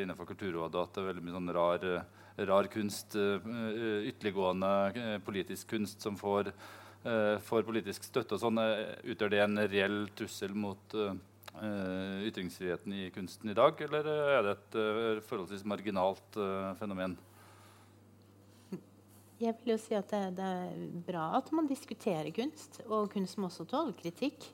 [0.00, 0.80] innenfor Kulturrådet.
[0.80, 1.86] At det er veldig mye sånn rar,
[2.46, 3.48] rar kunst, eh,
[4.10, 9.42] ytterliggående eh, politisk kunst som får eh, får politisk støtte og sånn, eh, utgjør det
[9.44, 11.16] en reell trussel mot eh,
[11.62, 16.70] eh, ytringsfriheten i kunsten i dag, eller eh, er det et eh, forholdsvis marginalt eh,
[16.80, 17.18] fenomen?
[19.38, 23.38] Jeg vil jo si at det, det er bra at man diskuterer kunst, og kunst
[23.38, 24.48] må også tåle kritikk.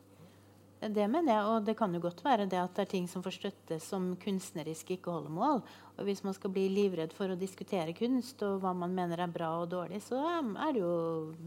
[0.93, 3.22] Det mener jeg, og det kan jo godt være det at det er ting som
[3.24, 5.62] får støtte som kunstnerisk ikke holder mål.
[5.97, 9.32] Og hvis man skal bli livredd for å diskutere kunst og hva man mener er
[9.32, 10.93] bra og dårlig, så er det jo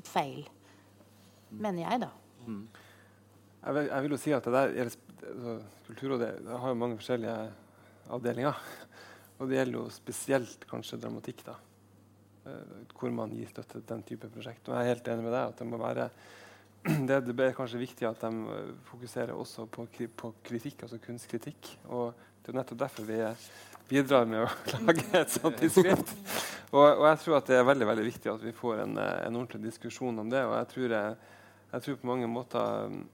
[0.07, 0.47] feil.
[1.51, 2.09] Mener jeg, da.
[2.47, 5.55] Jeg vil, jeg vil jo si at det der altså,
[5.87, 7.37] Kulturrådet det har jo mange forskjellige
[8.17, 8.65] avdelinger.
[9.37, 11.55] Og det gjelder jo spesielt kanskje dramatikk, da.
[12.49, 14.65] eh, hvor man gir støtte til den type prosjekt.
[14.65, 16.09] Og jeg er helt enig med deg at det må være
[17.07, 21.71] det, det er kanskje viktig at de eh, fokuserer også på, på kritikk, altså kunstkritikk.
[21.91, 22.13] Og
[22.43, 23.19] det er nettopp derfor vi
[23.89, 24.51] bidrar med å
[24.87, 26.13] lage et sånt tidsskrift.
[26.73, 29.19] Og, og jeg tror at det er veldig veldig viktig at vi får en, eh,
[29.27, 30.43] en ordentlig diskusjon om det.
[30.47, 31.35] Og jeg tror, jeg,
[31.73, 33.05] jeg tror på mange måter mm,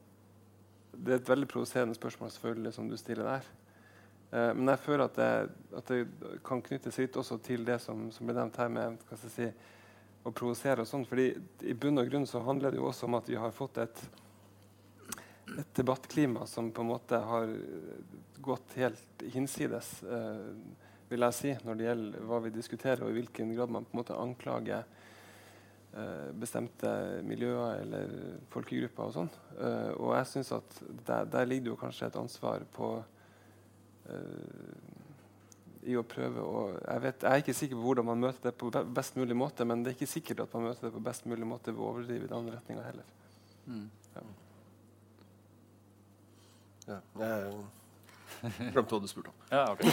[0.93, 3.51] Det er et veldig provoserende spørsmål selvfølgelig som du stiller der.
[4.33, 5.31] Eh, men jeg føler at det,
[5.77, 6.01] at det
[6.45, 9.37] kan knyttes litt også til det som, som ble nevnt her med hva skal jeg
[9.37, 9.71] si,
[10.23, 11.05] å provosere og sånn.
[11.07, 11.31] fordi
[11.67, 14.03] i bunn og grunn så handler det jo også om at vi har fått et,
[15.57, 17.51] et debattklima som på en måte har
[18.43, 20.47] gått helt hinsides, eh,
[21.11, 23.95] vil jeg si, når det gjelder hva vi diskuterer, og i hvilken grad man på
[23.95, 24.83] en måte anklager
[25.93, 26.93] eh, bestemte
[27.27, 28.15] miljøer eller
[28.53, 29.31] folkegrupper og sånn.
[29.59, 32.89] Eh, og jeg synes at der, der ligger det jo kanskje et ansvar på
[34.09, 35.02] eh,
[35.85, 38.55] i å prøve å jeg, vet, jeg er ikke sikker på hvordan man møter det
[38.59, 41.27] på best mulig måte, men det er ikke sikkert at man møter det på best
[41.29, 43.11] mulig måte ved å overdrive i den andre retninga heller.
[43.67, 43.89] Mm.
[46.87, 49.35] Ja, jeg glemte hva du spurte om.
[49.51, 49.83] Ja, ok.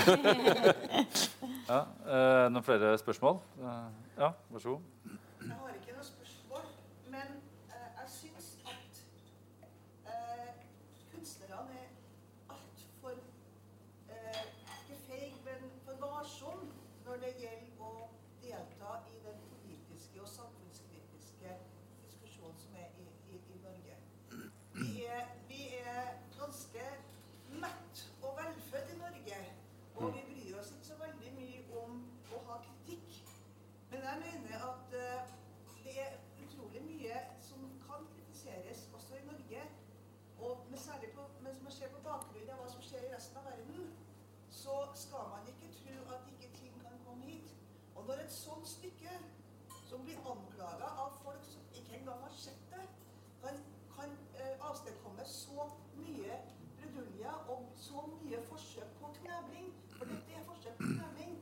[1.70, 1.80] ja,
[2.16, 3.38] eh, noen flere spørsmål?
[3.62, 3.84] Eh,
[4.18, 4.80] ja, vær så god.
[5.45, 6.64] Jeg har ikke noe spørsmål,
[7.12, 7.36] men
[7.70, 9.03] eh, jeg syns at
[10.11, 10.49] eh,
[11.12, 11.93] kunstnerne er
[12.57, 13.14] altfor
[14.11, 14.43] eh,
[14.80, 16.64] ikke feig, men for varsom
[17.07, 17.93] når det gjelder å
[18.43, 21.55] delta i den politiske og samfunnskritiske
[22.03, 24.01] diskusjonen som er i, i, i Norge.
[24.80, 26.91] Vi er, vi er ganske
[27.61, 29.38] mett og velfødd i Norge,
[29.97, 32.01] og vi bryr oss ikke så veldig mye om
[32.34, 33.18] å ha kritikk.
[33.91, 35.32] Men jeg mener at eh,
[35.84, 39.64] det er utrolig mye som kan kritiseres også i Norge.
[40.38, 43.41] Og med særlig på, mens man ser på bakgrunnen av hva som skjer i resten
[43.41, 43.91] av verden,
[44.51, 47.53] så skal man ikke tro at ikke ting kan komme hit.
[47.95, 48.07] Og
[48.61, 49.12] når et sånt stykke
[49.88, 52.82] som blir anklaga av folk som ikke engang har sett det,
[53.42, 53.56] kan,
[53.94, 55.64] kan eh, avstedkomme så
[55.96, 56.36] mye
[56.76, 61.38] brudulje og så mye forsøk på knebling, for dette er forsøk på knebling,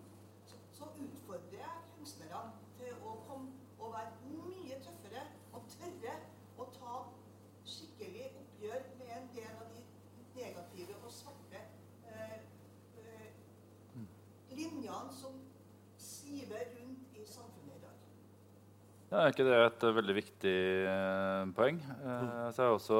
[0.46, 6.16] så, så utfordrer jeg kunstnerne til å komme og være mye tøffere og tørre
[6.58, 7.02] å ta
[7.66, 9.84] skikkelig oppgjør med en del av de
[10.38, 11.66] negative og svarte
[12.14, 12.40] eh,
[13.02, 13.30] eh,
[14.54, 15.42] linjene som
[16.28, 17.96] siver rundt i samfunnet i dag.
[19.09, 20.54] Ja, er ikke det et eh, veldig viktig
[20.84, 21.78] eh, poeng?
[21.80, 22.98] Eh, så er også,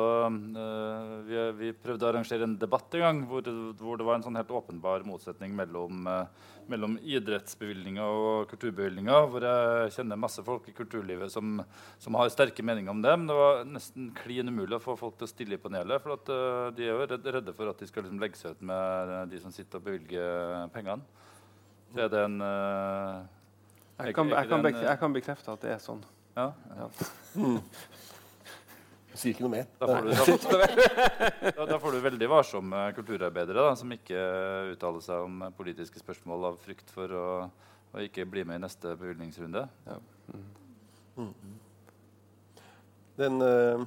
[0.56, 3.44] eh, vi, vi prøvde å arrangere en debatt en gang hvor,
[3.76, 9.28] hvor det var en sånn helt åpenbar motsetning mellom, eh, mellom idrettsbevilgninger og kulturbevilgninger.
[9.34, 11.61] Hvor jeg kjenner masse folk i kulturlivet som,
[12.00, 13.12] som har sterke meninger om det.
[13.12, 16.00] Men det var nesten klin umulig å få folk til å stille i panelet.
[16.00, 18.70] For at, eh, de er jo redde, for at de skal liksom legge seg ut
[18.72, 21.04] med de som sitter og bevilger pengene.
[21.92, 22.40] Så er det en
[23.99, 26.05] Jeg kan, jeg kan, bekrefte, jeg kan bekrefte at det er sånn.
[26.38, 26.84] ja, ja.
[27.34, 27.57] Mm.
[29.18, 29.64] sier ikke noe mer.
[29.80, 30.11] Da får, du,
[30.46, 30.68] da,
[31.57, 34.20] da, da får du veldig varsomme kulturarbeidere da, som ikke
[34.76, 37.26] uttaler seg om politiske spørsmål av frykt for å,
[37.90, 39.64] å ikke bli med i neste bevilgningsrunde.
[43.18, 43.82] Den, eh,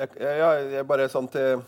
[0.00, 1.60] jeg, jeg, jeg bare sånn til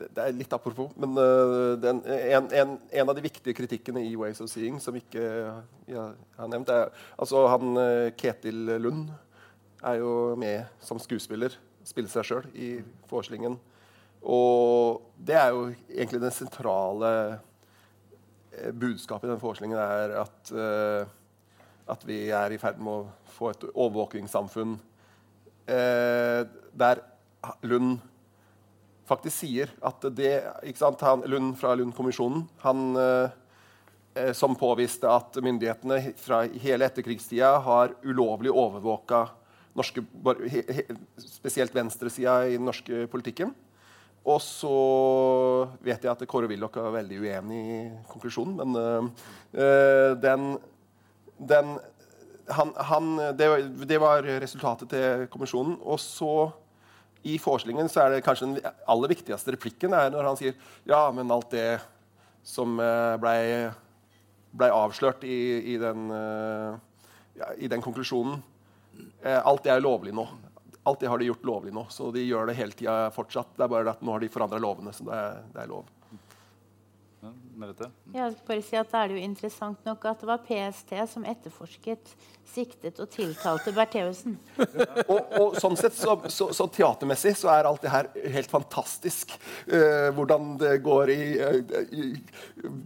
[0.00, 4.14] Det er litt apropos, men eh, den, en, en, en av de viktige kritikkene i
[4.16, 5.24] Ways of Seeing som ikke
[5.90, 6.04] jeg
[6.38, 6.88] har nevnt, er
[7.20, 9.10] altså han eh, Ketil Lund
[9.84, 11.56] er jo med som skuespiller.
[11.84, 12.70] Spiller seg sjøl i
[13.10, 13.56] forestillingen.
[14.20, 17.12] Og det er jo egentlig det sentrale
[18.52, 21.08] eh, budskapet i den forestillingen er at, uh,
[21.88, 24.76] at vi er i ferd med å få et overvåkingssamfunn
[25.70, 26.42] uh,
[26.76, 27.00] der
[27.64, 28.02] Lund
[29.10, 30.34] faktisk sier at det
[30.78, 33.32] sant, han, Lund fra Lund-kommisjonen han eh,
[34.14, 39.26] eh, som påviste at myndighetene fra hele etterkrigstida har ulovlig overvåka
[39.78, 40.02] norske,
[40.50, 40.86] he, he,
[41.22, 43.52] spesielt venstresida i den norske politikken.
[44.28, 44.74] Og så
[45.80, 47.78] vet jeg at Kåre Willoch er veldig uenig i
[48.10, 49.30] konklusjonen, men eh,
[49.64, 50.52] eh, den,
[51.38, 51.78] den
[52.50, 53.48] han, han, det,
[53.86, 55.76] det var resultatet til kommisjonen.
[55.86, 56.50] Og så
[57.22, 60.54] i forestillingen så er det kanskje den aller viktigste replikken er når han sier
[60.88, 61.80] ja, men alt det
[62.46, 63.40] som eh, blei
[64.50, 65.40] ble avslørt i,
[65.74, 66.78] i, den, eh,
[67.38, 68.40] ja, i den konklusjonen
[69.22, 70.26] eh, Alt det er lovlig nå.
[70.82, 71.86] alt det har de gjort lovlig nå.
[71.92, 73.52] Så de gjør det hele tida fortsatt.
[73.56, 75.99] Det er bare at nå har de forandra lovene, så det er, det er lov.
[77.20, 77.30] Ja,
[77.60, 77.90] Merete?
[78.14, 80.92] Jeg skal bare si at Da er det jo interessant nok at det var PST
[81.10, 82.12] som etterforsket,
[82.48, 84.38] siktet og tiltalte Bertheussen.
[85.10, 89.36] Og, og sånn sett, så, så, så teatermessig, så er alt det her helt fantastisk.
[89.66, 92.08] Eh, hvordan det går i, eh, i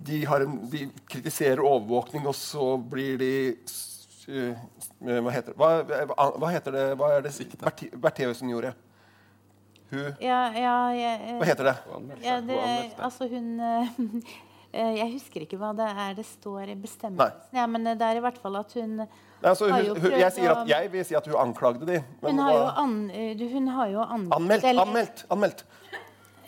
[0.08, 3.32] de, har en, de kritiserer overvåkning, og så blir de
[4.28, 4.66] eh,
[5.04, 5.70] hva, heter, hva,
[6.40, 7.34] hva heter det Hva er det
[8.00, 8.74] Bertheussen gjorde?
[9.94, 11.76] Hun Ja, ja, jeg, Hva heter det?
[12.24, 12.58] ja, det,
[12.98, 13.92] altså hun eh,
[14.78, 17.46] eh, Jeg husker ikke hva det er det står i bestemmelsen.
[17.56, 20.68] Ja, men det er i hvert fall at hun altså, Har hun, hun, jeg, at,
[20.68, 22.02] jeg vil si at hun anklagde de.
[22.24, 24.70] Hun har jo, an, eh, hun har jo anmeldt Anmeldt!
[24.74, 25.26] Anmeldt!
[25.30, 25.66] anmeldt.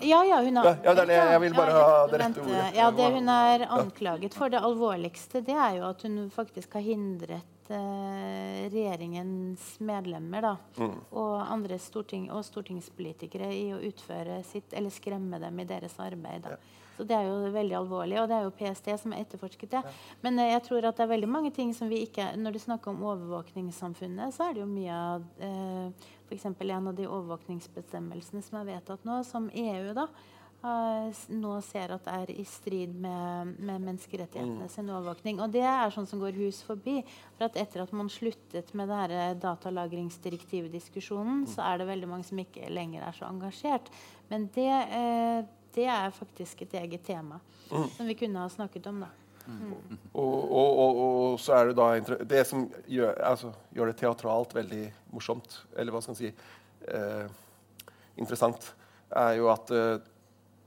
[0.05, 1.17] Ja, ja, hun har Ja, det det.
[1.17, 2.65] Jeg vil bare ha det rette ordet.
[2.77, 6.85] Ja, det hun er anklaget for, det alvorligste, det er jo at hun faktisk har
[6.85, 10.97] hindret eh, regjeringens medlemmer da, Mm.
[11.13, 16.43] og andre storting, og stortingspolitikere i å utføre sitt, eller skremme dem i deres arbeid.
[16.43, 16.57] Da.
[16.97, 19.83] Så det er jo veldig alvorlig, og det er jo PST som har etterforsket det.
[20.23, 22.59] Men eh, jeg tror at det er veldig mange ting som vi ikke Når du
[22.59, 25.91] snakker om overvåkningssamfunnet, så er det jo mye av eh,
[26.29, 26.45] F.eks.
[26.47, 30.09] en av de overvåkningsbestemmelsene som er vedtatt nå, som EU da
[31.33, 35.41] nå ser at er i strid med, med menneskerettighetene sin overvåkning.
[35.45, 36.97] Og det er sånn som går hus forbi.
[37.37, 39.13] For at etter at man sluttet med det her
[39.43, 43.87] datalagringsdirektivdiskusjonen, så er det veldig mange som ikke lenger er så engasjert.
[44.31, 45.39] Men det, eh,
[45.77, 47.37] det er faktisk et eget tema
[47.69, 49.11] som vi kunne ha snakket om, da.
[49.47, 54.57] Og, og, og, og så er det da Det som gjør, altså, gjør det teatralt
[54.57, 56.31] veldig morsomt, eller hva skal man si
[56.91, 57.27] eh,
[58.19, 58.75] interessant,
[59.15, 60.03] er jo at eh,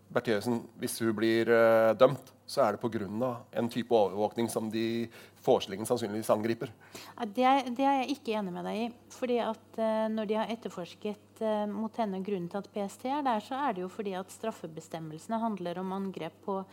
[0.09, 3.29] Bertheussen, hvis hun blir uh, dømt, så er det pga.
[3.53, 5.07] en type overvåkning som de
[5.45, 6.71] forestillingen sannsynligvis angriper.
[6.95, 8.87] Ja, det, er, det er jeg ikke enig med deg i.
[9.13, 13.21] Fordi at uh, Når de har etterforsket uh, mot henne grunnen til at PST er
[13.27, 16.63] der, så er det jo fordi at straffebestemmelsene handler om angrep på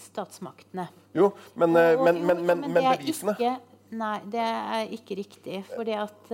[0.00, 0.86] statsmaktene.
[1.12, 1.26] Jo,
[1.60, 3.50] men, Og- men, men, men, bevisene Ikke,
[3.92, 5.58] nei, det er ikke riktig.
[5.74, 6.30] Fordi at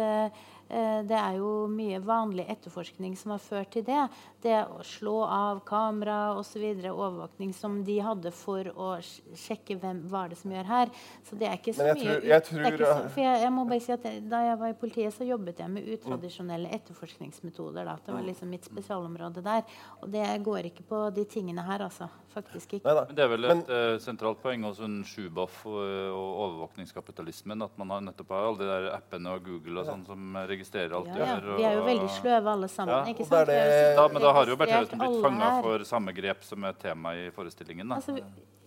[0.73, 4.07] det er jo mye vanlig etterforskning som har ført til det.
[4.43, 6.63] Det å slå av kamera osv.
[6.89, 8.89] Overvåkning som de hadde for å
[9.37, 10.93] sjekke hvem var det som gjør her.
[11.29, 12.79] Så det er ikke så jeg mye tror- jeg tror-
[13.13, 15.59] så, jeg, jeg må bare si at jeg, Da jeg var i politiet, så jobbet
[15.61, 17.85] jeg med utradisjonelle etterforskningsmetoder.
[17.85, 17.97] Da.
[18.07, 19.63] Det var liksom mitt spesialområde der.
[20.03, 22.09] Og det går ikke på de tingene her, altså.
[22.33, 22.87] Faktisk ikke.
[22.89, 23.07] Neida.
[23.07, 27.63] Men det er vel Men- et eh, sentralt poeng hos en Sjuboff og, og overvåkningskapitalismen
[27.63, 30.62] at man har nettopp har alle de der appene og Google og sånn som registrerer
[30.71, 31.25] alt Ja, ja.
[31.27, 31.41] ja.
[31.41, 31.57] gjør.
[31.57, 32.95] Vi er jo og- veldig sløve alle sammen.
[32.95, 33.47] Ja, ikke og det sant?
[33.47, 37.15] Det- Da, men da har jo Bertheussen blitt fanga for samme grep som er tema
[37.15, 37.89] i forestillingen.
[37.89, 37.95] Da.
[37.97, 38.19] Altså,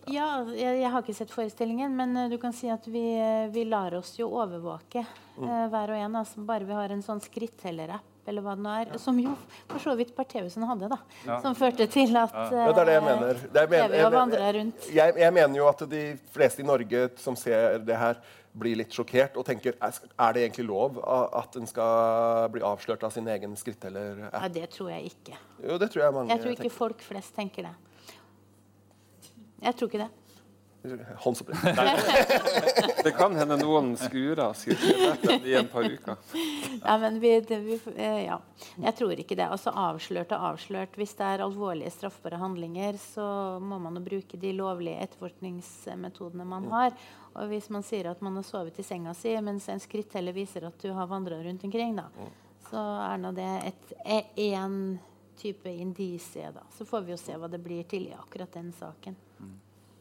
[0.08, 3.48] ja, jeg, jeg har ikke sett forestillingen, men uh, du kan si at vi, eh,
[3.50, 6.14] vi lar oss jo overvåke eh, hver og en.
[6.16, 9.36] Altså, bare vi har en sånn skritteller-app eller hva det nå er, som jo
[9.68, 10.96] for så vidt Bertheussen hadde, da.
[11.24, 11.40] Ja.
[11.42, 13.34] Som førte til at Ja, det er det jeg mener.
[13.52, 14.88] Det er, men- TV og vandra rundt.
[14.94, 18.16] jeg, jeg mener jo at de fleste i Norge som ser det her,
[18.56, 23.12] blir litt sjokkert og tenker er det egentlig lov at en skal bli avslørt av
[23.14, 24.32] sin egen skritteller-app?
[24.32, 25.36] Ja, det tror jeg ikke.
[25.62, 26.76] Jo, det tror jeg mange Jeg tror ikke tenker.
[26.78, 27.74] folk flest tenker det.
[29.66, 30.10] Jeg tror ikke det.
[31.24, 33.04] Håndsopprett.
[33.04, 34.54] Det kan hende noen skurer
[35.46, 36.16] i en par uker.
[36.82, 38.40] Ja, men vi, det, vi, eh, ja.
[38.82, 39.48] Jeg tror ikke det.
[39.48, 40.96] Altså Avslørt og avslørt.
[40.98, 43.26] Hvis det er alvorlige straffbare handlinger, så
[43.62, 46.96] må man jo bruke de lovlige etterforskningsmetodene man har.
[47.36, 50.64] Og hvis man sier at man har sovet i senga si, mens en skritteller viser
[50.68, 52.08] at du har vandra rundt omkring, da,
[52.70, 52.80] så
[53.10, 53.50] er nå det
[54.40, 54.96] én
[55.36, 56.50] type indisie.
[56.54, 56.64] Da.
[56.72, 59.16] Så får vi jo se hva det blir til i akkurat den saken.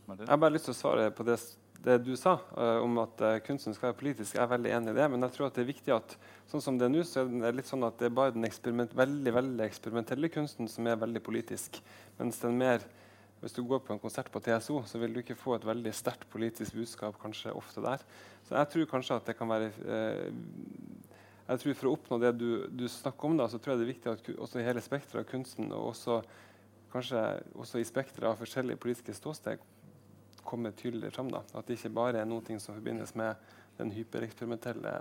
[0.08, 0.26] Martin?
[0.26, 1.38] Jeg har bare lyst til å svare på det,
[1.86, 4.36] det du sa uh, om at uh, kunsten skal være politisk.
[4.38, 6.18] Jeg er veldig enig i det, men jeg tror at det er viktig at
[6.52, 8.48] sånn som det er nå, så er det litt sånn at det er bare den
[8.48, 11.82] eksperiment, veldig, veldig eksperimentelle kunsten som er veldig politisk.
[12.20, 12.86] Mens den mer
[13.42, 15.92] hvis du går på en konsert på TSO, så vil du ikke få et veldig
[15.94, 18.02] sterkt politisk budskap kanskje ofte der.
[18.48, 20.30] Så jeg tror kanskje at det kan være uh,
[21.46, 23.86] jeg tror For å oppnå det du, du snakker om, da, så tror jeg det
[23.86, 26.18] er viktig at også i hele spekteret av kunsten, og også,
[26.90, 27.22] kanskje
[27.54, 29.62] også i spekteret av forskjellige politiske ståsteg,
[30.46, 31.30] kommer tydeligere fram.
[31.34, 31.44] Da.
[31.58, 33.36] At det ikke bare er noe som forbindes med
[33.80, 34.98] den hypereksperimentelle,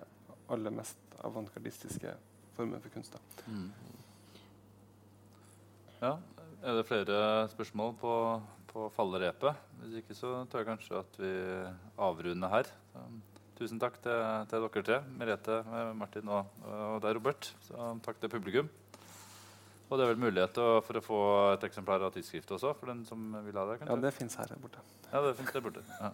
[0.52, 2.12] aller mest avantgardistiske
[2.56, 3.16] formen for kunst.
[3.16, 3.54] Da.
[6.02, 6.16] Ja.
[6.64, 7.16] Er det flere
[7.52, 8.12] spørsmål på,
[8.70, 9.56] på fallerepet?
[9.82, 11.32] Hvis ikke så tror jeg kanskje at vi
[12.00, 12.70] avrunder her.
[12.92, 13.04] Så,
[13.58, 15.02] tusen takk til, til dere tre.
[15.20, 15.60] Merete,
[15.96, 17.52] Martin og, og deg, Robert.
[17.68, 18.72] Så, takk til publikum.
[19.90, 21.18] Og det er vel mulighet for å få
[21.54, 23.76] et eksemplar av tidsskriftet også, for den som vil ha det?
[23.84, 24.80] Ja, det fins her borte.
[25.10, 25.84] Ja, det finnes det borte.
[26.00, 26.10] Ja.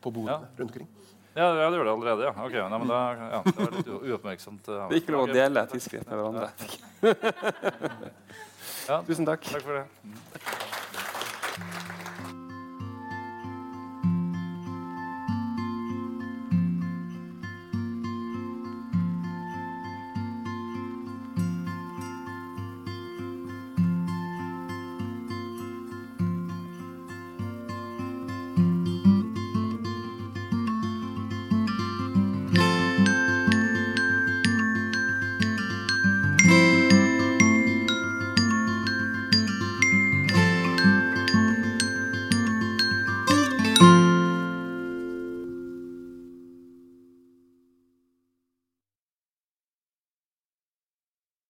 [0.00, 0.88] på bodene rundt omkring.
[1.34, 2.22] Ja, ja, det gjør det allerede.
[2.26, 2.32] ja.
[2.44, 4.66] Ok, nei, men da, ja, Det var litt uoppmerksomt.
[4.68, 4.86] Ja.
[4.90, 6.50] Det er ikke lov å dele tidsskrift med hverandre.
[8.90, 8.98] Ja.
[9.08, 9.46] Tusen takk.
[9.46, 9.86] Takk for det.